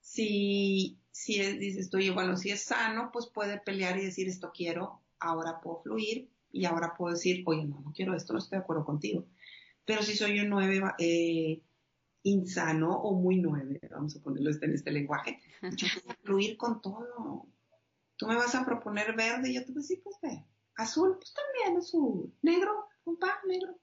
[0.00, 5.00] Si, si dices tú, bueno, si es sano, pues puede pelear y decir esto quiero,
[5.18, 8.62] ahora puedo fluir y ahora puedo decir, oye, no, no quiero esto, no estoy de
[8.62, 9.26] acuerdo contigo.
[9.86, 11.62] Pero si soy un nueve eh,
[12.24, 17.46] insano o muy nueve, vamos a ponerlo en este lenguaje, yo puedo fluir con todo.
[18.16, 20.44] Tú me vas a proponer verde y yo te voy a decir, pues ve,
[20.76, 23.78] azul, pues también azul, negro, un par negro.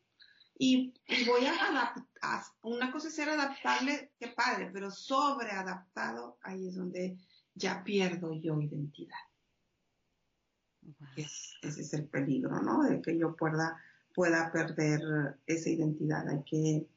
[0.57, 0.93] Y,
[1.25, 7.17] voy a adaptar, una cosa es ser adaptable, qué padre, pero sobreadaptado, ahí es donde
[7.55, 9.17] ya pierdo yo identidad
[11.15, 12.83] ese es el peligro, ¿no?
[12.83, 13.77] De que yo pueda,
[14.13, 15.01] pueda perder
[15.45, 16.27] esa identidad.
[16.27, 16.87] Hay que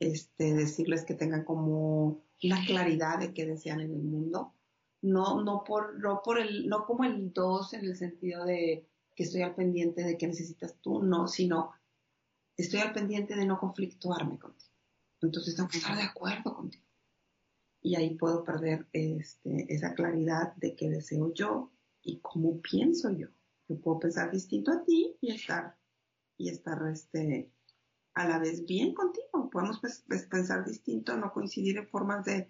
[0.00, 4.54] este, decirles que tengan como la claridad de qué desean en el mundo.
[5.02, 9.24] No, no por, no por el, no como el dos en el sentido de que
[9.24, 11.72] estoy al pendiente de qué necesitas tú, no, sino
[12.56, 14.72] estoy al pendiente de no conflictuarme contigo.
[15.20, 16.84] Entonces tengo que estar de acuerdo contigo.
[17.82, 21.72] Y ahí puedo perder este, esa claridad de qué deseo yo
[22.02, 23.28] y cómo pienso yo.
[23.68, 25.76] Yo puedo pensar distinto a ti y estar,
[26.36, 27.52] y estar este,
[28.14, 29.50] a la vez bien contigo.
[29.50, 32.48] Podemos pues, pues, pensar distinto, no coincidir en formas de,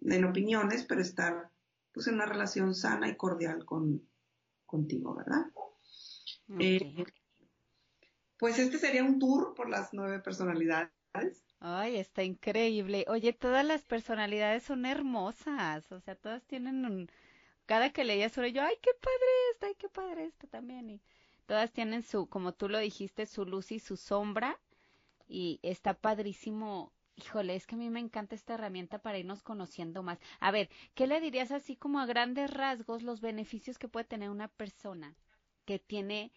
[0.00, 1.50] en opiniones, pero estar
[1.92, 4.02] pues en una relación sana y cordial con,
[4.64, 5.46] contigo, ¿verdad?
[6.58, 7.04] Eh,
[8.38, 10.90] pues este sería un tour por las nueve personalidades.
[11.60, 13.04] Ay, está increíble.
[13.08, 17.10] Oye, todas las personalidades son hermosas, o sea, todas tienen un,
[17.66, 20.90] cada que leía sobre yo, ay, qué padre esto, ay, qué padre esto también.
[20.90, 21.00] Y
[21.46, 24.58] todas tienen su, como tú lo dijiste, su luz y su sombra.
[25.28, 26.92] Y está padrísimo.
[27.16, 30.18] Híjole, es que a mí me encanta esta herramienta para irnos conociendo más.
[30.40, 34.30] A ver, ¿qué le dirías así como a grandes rasgos los beneficios que puede tener
[34.30, 35.14] una persona
[35.66, 36.32] que tiene,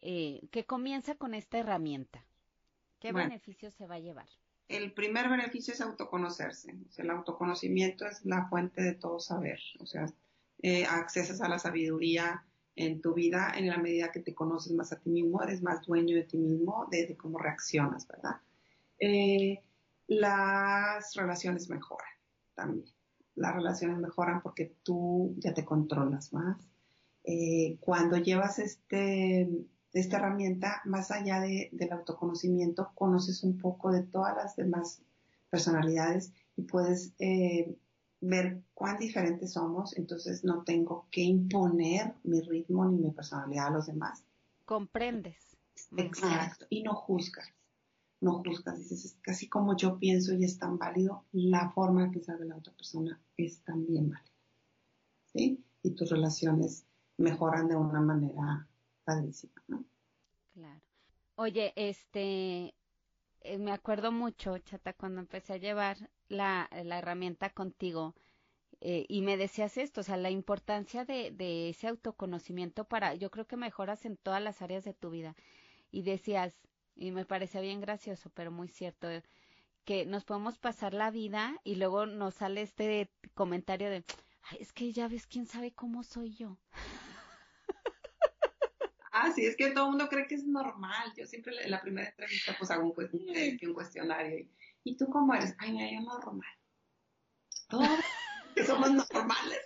[0.00, 2.24] eh, que comienza con esta herramienta?
[3.00, 4.28] ¿Qué beneficios se va a llevar?
[4.68, 6.74] El primer beneficio es autoconocerse.
[6.96, 9.60] el autoconocimiento es la fuente de todo saber.
[9.80, 10.06] O sea,
[10.62, 12.44] eh, accesas a la sabiduría
[12.76, 15.86] en tu vida en la medida que te conoces más a ti mismo, eres más
[15.86, 18.36] dueño de ti mismo, de, cómo reaccionas, ¿verdad?
[18.98, 19.62] Eh,
[20.06, 22.10] las relaciones mejoran
[22.54, 22.86] también.
[23.36, 26.56] Las relaciones mejoran porque tú ya te controlas más.
[27.24, 29.48] Eh, cuando llevas este,
[29.92, 35.00] esta herramienta, más allá del autoconocimiento, conoces un poco de todas las demás
[35.50, 37.76] personalidades y puedes eh,
[38.24, 43.70] ver cuán diferentes somos, entonces no tengo que imponer mi ritmo ni mi personalidad a
[43.70, 44.24] los demás.
[44.64, 45.56] Comprendes.
[45.96, 47.48] Exacto, y no juzgas,
[48.20, 52.12] no juzgas, dices, es casi como yo pienso y es tan válido, la forma de
[52.12, 54.32] pensar de la otra persona es también válida.
[55.32, 55.62] ¿Sí?
[55.82, 56.86] Y tus relaciones
[57.18, 58.66] mejoran de una manera
[59.04, 59.84] padrísima, ¿no?
[60.54, 60.80] Claro.
[61.36, 62.74] Oye, este,
[63.44, 68.14] eh, me acuerdo mucho, Chata, cuando empecé a llevar la, herramienta contigo
[68.80, 73.30] eh, y me decías esto, o sea, la importancia de, de ese autoconocimiento para, yo
[73.30, 75.36] creo que mejoras en todas las áreas de tu vida.
[75.92, 76.54] Y decías,
[76.96, 79.08] y me parecía bien gracioso, pero muy cierto,
[79.84, 84.04] que nos podemos pasar la vida y luego nos sale este comentario de,
[84.50, 86.58] Ay, es que ya ves quién sabe cómo soy yo.
[89.16, 91.12] Ah, sí, es que todo el mundo cree que es normal.
[91.16, 94.48] Yo siempre en la primera entrevista pues hago un, un cuestionario.
[94.82, 95.54] ¿Y tú cómo eres?
[95.58, 96.50] Ay, mira, yo normal.
[97.68, 97.88] Todos
[98.56, 99.60] que somos normales.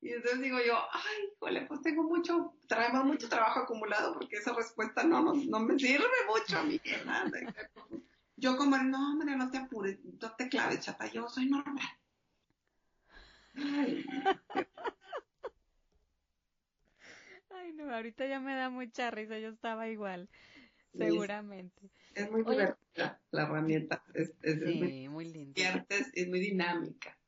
[0.00, 4.52] Y entonces digo yo, ay, híjole, pues tengo mucho, traemos mucho trabajo acumulado porque esa
[4.52, 7.30] respuesta no, no, no me sirve mucho a mí, ¿verdad?
[8.36, 11.88] Yo como, no, hombre, no te apures, no te claves, chata, yo soy normal.
[13.54, 14.04] Ay,
[17.68, 20.30] Ay, no, ahorita ya me da mucha risa, yo estaba igual,
[20.94, 21.90] seguramente.
[22.14, 25.86] Es, muy divertida la herramienta, es, muy, muy linda.
[25.88, 27.18] es muy dinámica.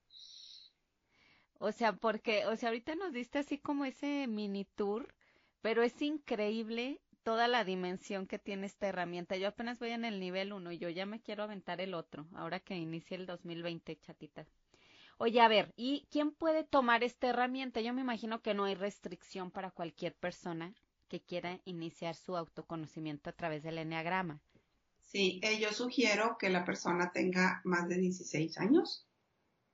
[1.58, 5.14] O sea, porque, o sea, ahorita nos diste así como ese mini tour,
[5.60, 9.36] pero es increíble toda la dimensión que tiene esta herramienta.
[9.36, 12.26] Yo apenas voy en el nivel 1 y yo ya me quiero aventar el otro,
[12.32, 14.46] ahora que inicie el 2020, chatita.
[15.22, 17.82] Oye, a ver, ¿y quién puede tomar esta herramienta?
[17.82, 20.74] Yo me imagino que no hay restricción para cualquier persona
[21.08, 24.40] que quiera iniciar su autoconocimiento a través del enneagrama.
[25.02, 29.06] Sí, eh, yo sugiero que la persona tenga más de 16 años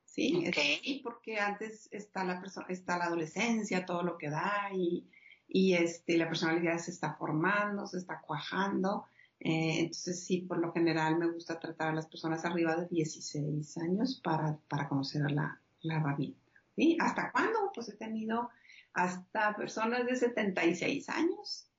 [0.05, 0.49] ¿sí?
[0.49, 1.01] Okay.
[1.05, 5.09] porque antes está la, está la adolescencia, todo lo que da y,
[5.47, 9.07] y este, la personalidad se está formando, se está cuajando.
[9.41, 13.76] Eh, entonces sí, por lo general me gusta tratar a las personas arriba de 16
[13.78, 16.53] años para, para conocer a la, la herramienta.
[16.74, 16.97] ¿sí?
[17.01, 17.70] ¿Hasta cuándo?
[17.74, 18.51] Pues he tenido
[18.93, 21.70] hasta personas de 76 años,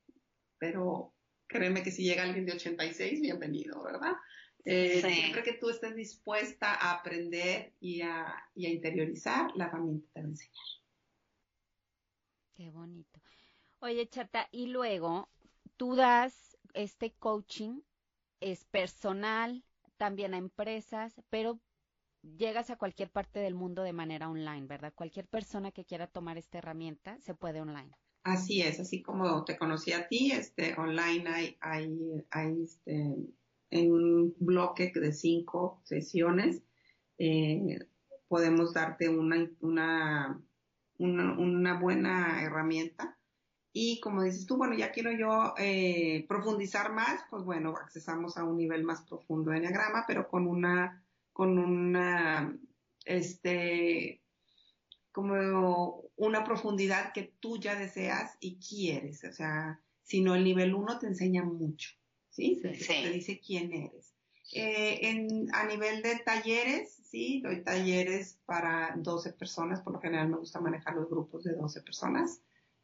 [0.59, 1.13] pero
[1.47, 4.13] créeme que si llega alguien de 86, bienvenido, ¿verdad?
[4.69, 10.25] Eh, siempre que tú estés dispuesta a aprender y a, interiorizar, la herramienta te va
[10.25, 10.65] a enseñar.
[12.53, 13.21] Qué bonito.
[13.79, 15.29] Oye, Chata, y luego
[15.77, 17.81] tú das este coaching,
[18.39, 19.63] es personal,
[19.97, 21.59] también a empresas, pero
[22.21, 24.93] llegas a cualquier parte del mundo de manera online, ¿verdad?
[24.93, 27.91] Cualquier persona que quiera tomar esta herramienta se puede online.
[28.23, 33.15] Así es, así como te conocí a ti, este, online hay, hay, hay este,
[33.69, 36.61] en un bloque de cinco sesiones,
[37.17, 37.79] eh,
[38.27, 40.41] podemos darte una, una,
[40.99, 43.16] una, buena herramienta.
[43.73, 48.43] Y como dices tú, bueno, ya quiero yo eh, profundizar más, pues bueno, accesamos a
[48.43, 52.57] un nivel más profundo de Enneagrama, pero con una, con una,
[53.05, 54.21] este,
[55.11, 59.23] como una profundidad que tú ya deseas y quieres.
[59.23, 61.91] O sea, si no el nivel uno te enseña mucho.
[62.37, 62.59] ¿sí?
[62.61, 64.13] Te dice quién eres.
[64.53, 70.29] Eh, en, a nivel de talleres, sí, doy talleres para 12 personas, por lo general
[70.29, 72.41] me gusta manejar los grupos de 12 personas.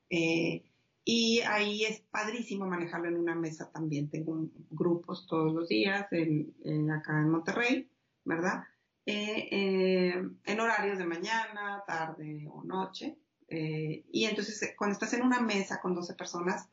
[0.10, 0.64] Eh,
[1.06, 4.10] y ahí es padrísimo manejarlo en una mesa también.
[4.10, 7.90] Tengo grupos todos los días en, acá en Monterrey,
[8.24, 8.64] ¿verdad?
[9.06, 10.14] Eh,
[10.46, 13.18] en horarios de mañana, tarde o noche.
[13.50, 16.70] y entonces cuando estás en una mesa con 12 personas,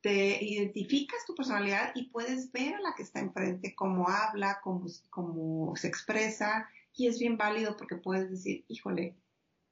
[0.00, 4.86] te identificas tu personalidad y puedes ver a la que está enfrente cómo habla, cómo,
[5.10, 9.16] cómo se expresa, y es bien válido porque puedes decir, híjole,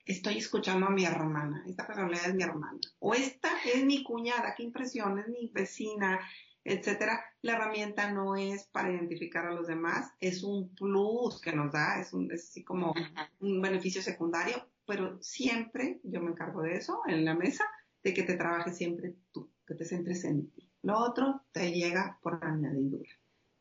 [0.08, 4.54] estoy escuchando a mi hermana, esta personalidad es mi hermana, o esta es mi cuñada,
[4.56, 6.18] qué impresión, es mi vecina,
[6.64, 7.22] etcétera.
[7.42, 12.00] La herramienta no es para identificar a los demás, es un plus que nos da,
[12.00, 12.94] es, un, es así como
[13.40, 17.64] un beneficio secundario, pero siempre yo me encargo de eso en la mesa,
[18.02, 20.70] de que te trabajes siempre tú que te centres en ti.
[20.82, 23.10] Lo otro te llega por añadidura,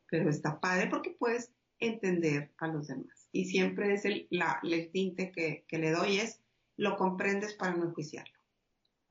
[0.09, 3.29] pero está padre porque puedes entender a los demás.
[3.31, 6.41] Y siempre es el, el tinte que, que le doy es,
[6.75, 8.37] lo comprendes para no enjuiciarlo,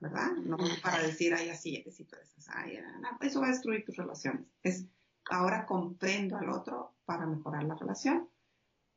[0.01, 0.33] ¿verdad?
[0.45, 2.79] No para decir, ay, así eres y tú eres ay,
[3.21, 4.47] eso va a destruir tus relaciones.
[4.63, 4.87] Es,
[5.31, 8.29] ahora comprendo al otro para mejorar la relación.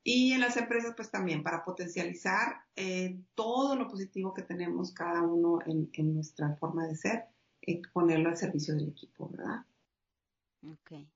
[0.04, 5.22] Y en las empresas, pues también para potencializar eh, todo lo positivo que tenemos cada
[5.22, 7.26] uno en, en nuestra forma de ser
[7.94, 9.66] ponerlo al servicio del equipo, ¿verdad?
[10.64, 11.08] Ok.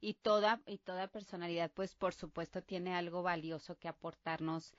[0.00, 4.74] Y toda, y toda personalidad, pues por supuesto, tiene algo valioso que aportarnos,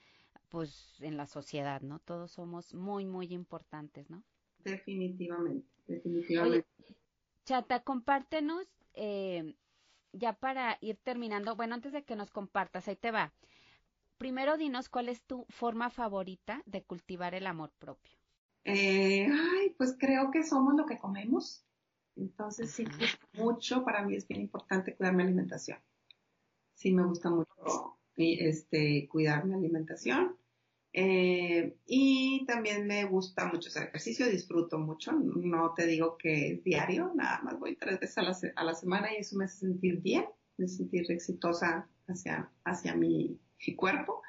[0.50, 2.00] pues en la sociedad, ¿no?
[2.00, 4.24] Todos somos muy, muy importantes, ¿no?
[4.64, 6.68] Definitivamente, definitivamente.
[7.46, 9.56] Chata, compártenos, eh,
[10.14, 13.34] ya para ir terminando, bueno, antes de que nos compartas, ahí te va.
[14.18, 18.18] Primero dinos cuál es tu forma favorita de cultivar el amor propio.
[18.66, 21.64] Eh, ay, pues creo que somos lo que comemos.
[22.16, 22.86] Entonces, sí,
[23.34, 25.80] mucho, para mí es bien importante cuidar mi alimentación.
[26.74, 30.36] Sí, me gusta mucho este, cuidar mi alimentación.
[30.94, 35.14] Eh, y también me gusta mucho hacer ejercicio, disfruto mucho.
[35.14, 38.76] No te digo que es diario, nada más voy tres veces a la, a la
[38.76, 40.26] semana y eso me hace sentir bien,
[40.58, 43.40] me hace sentir exitosa hacia, hacia mi,
[43.78, 44.22] cuerpo.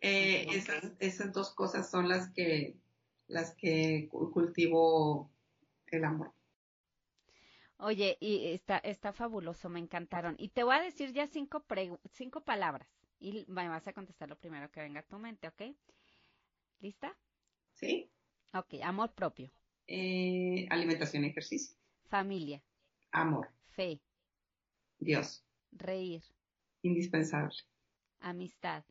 [0.00, 2.76] Eh, esas, esas dos cosas son las que
[3.26, 5.32] las que cultivo
[5.86, 6.33] el amor.
[7.78, 10.36] Oye, y está, está fabuloso, me encantaron.
[10.38, 11.64] Y te voy a decir ya cinco,
[12.12, 15.62] cinco palabras y me vas a contestar lo primero que venga a tu mente, ¿ok?
[16.80, 17.16] ¿Lista?
[17.72, 18.10] Sí.
[18.52, 19.50] Ok, amor propio.
[19.86, 21.76] Eh, alimentación y ejercicio.
[22.04, 22.62] Familia.
[23.10, 23.48] Amor.
[23.70, 24.00] Fe.
[24.98, 25.44] Dios.
[25.72, 26.22] Reír.
[26.82, 27.56] Indispensable.
[28.20, 28.84] Amistad.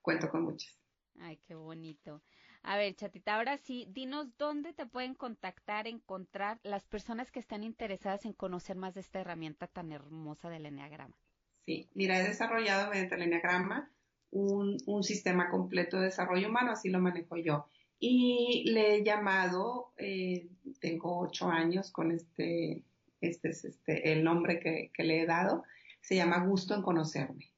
[0.00, 0.78] Cuento con muchas.
[1.18, 2.22] Ay, qué bonito
[2.68, 7.64] A ver, chatita, ahora sí, dinos dónde te pueden contactar, encontrar las personas que están
[7.64, 11.16] interesadas en conocer más de esta herramienta tan hermosa del Enneagrama.
[11.64, 13.90] Sí, mira, he desarrollado mediante el Enneagrama
[14.32, 17.68] un, un sistema completo de desarrollo humano, así lo manejo yo.
[17.98, 20.46] Y le he llamado, eh,
[20.78, 22.84] tengo ocho años con este,
[23.22, 25.64] este es este, el nombre que, que le he dado,
[26.02, 27.50] se llama Gusto en Conocerme.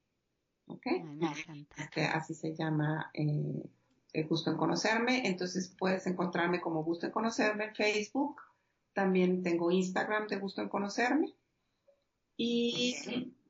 [0.66, 0.86] ¿Ok?
[1.76, 3.68] Este, así se llama eh,
[4.12, 5.26] el Gusto en Conocerme.
[5.26, 8.40] Entonces puedes encontrarme como Gusto en Conocerme en Facebook.
[8.92, 11.34] También tengo Instagram de Gusto en Conocerme.
[12.36, 12.96] Y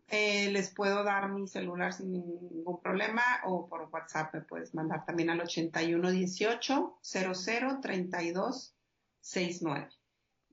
[0.09, 5.05] eh, les puedo dar mi celular sin ningún problema o por WhatsApp me puedes mandar
[5.05, 8.75] también al 8118 00 32
[9.21, 9.89] 69.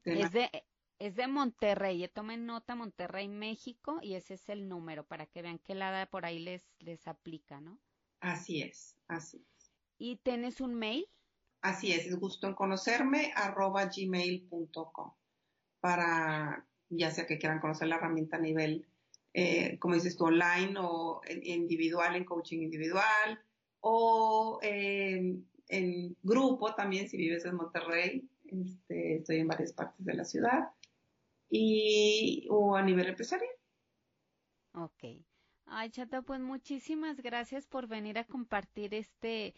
[0.03, 0.49] Es de,
[0.99, 5.59] es de Monterrey, tomen nota Monterrey, México, y ese es el número para que vean
[5.59, 7.79] que la por ahí les, les aplica, ¿no?
[8.19, 9.56] Así es, así es.
[9.97, 11.07] ¿Y tienes un mail?
[11.61, 15.11] Así es, es gusto en conocerme, arroba gmail.com,
[15.79, 18.87] para ya sea que quieran conocer la herramienta a nivel,
[19.33, 23.39] eh, como dices tú, online o individual, en coaching individual,
[23.81, 25.45] o en
[26.23, 30.69] grupo también, si vives en Monterrey, este, estoy en varias partes de la ciudad,
[31.49, 33.51] y, o a nivel empresarial.
[34.73, 35.03] Ok.
[35.65, 39.53] Ay, Chata, pues muchísimas gracias por venir a compartir este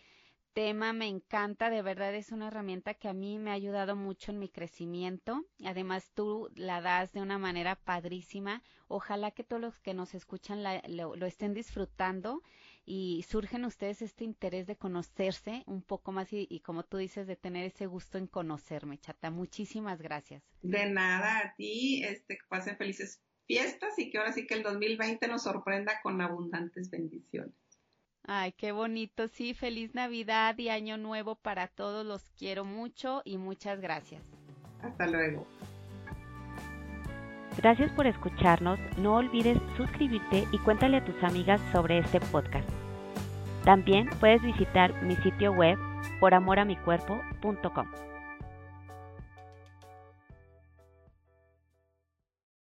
[0.54, 0.94] tema.
[0.94, 4.40] Me encanta, de verdad es una herramienta que a mí me ha ayudado mucho en
[4.40, 5.46] mi crecimiento.
[5.64, 8.64] Además, tú la das de una manera padrísima.
[8.88, 12.42] Ojalá que todos los que nos escuchan lo, estén disfrutando
[12.86, 17.28] y surgen ustedes este interés de conocerse un poco más y, y, como tú dices,
[17.28, 19.32] de tener ese gusto en conocerme, Chata.
[19.32, 20.44] Muchísimas gracias.
[20.62, 24.62] De nada, a ti, este, que pasen felices fiestas y que ahora sí que el
[24.62, 27.59] 2020 nos sorprenda con abundantes bendiciones.
[28.32, 33.40] Ay, qué bonito, sí, feliz Navidad y Año Nuevo para todos, los quiero mucho y
[33.40, 34.22] muchas gracias.
[34.84, 35.48] Hasta luego.
[37.58, 42.70] Gracias por escucharnos, no olvides suscribirte y cuéntale a tus amigas sobre este podcast.
[43.64, 45.80] También puedes visitar mi sitio web
[46.20, 48.09] poramoramicuerpo.com.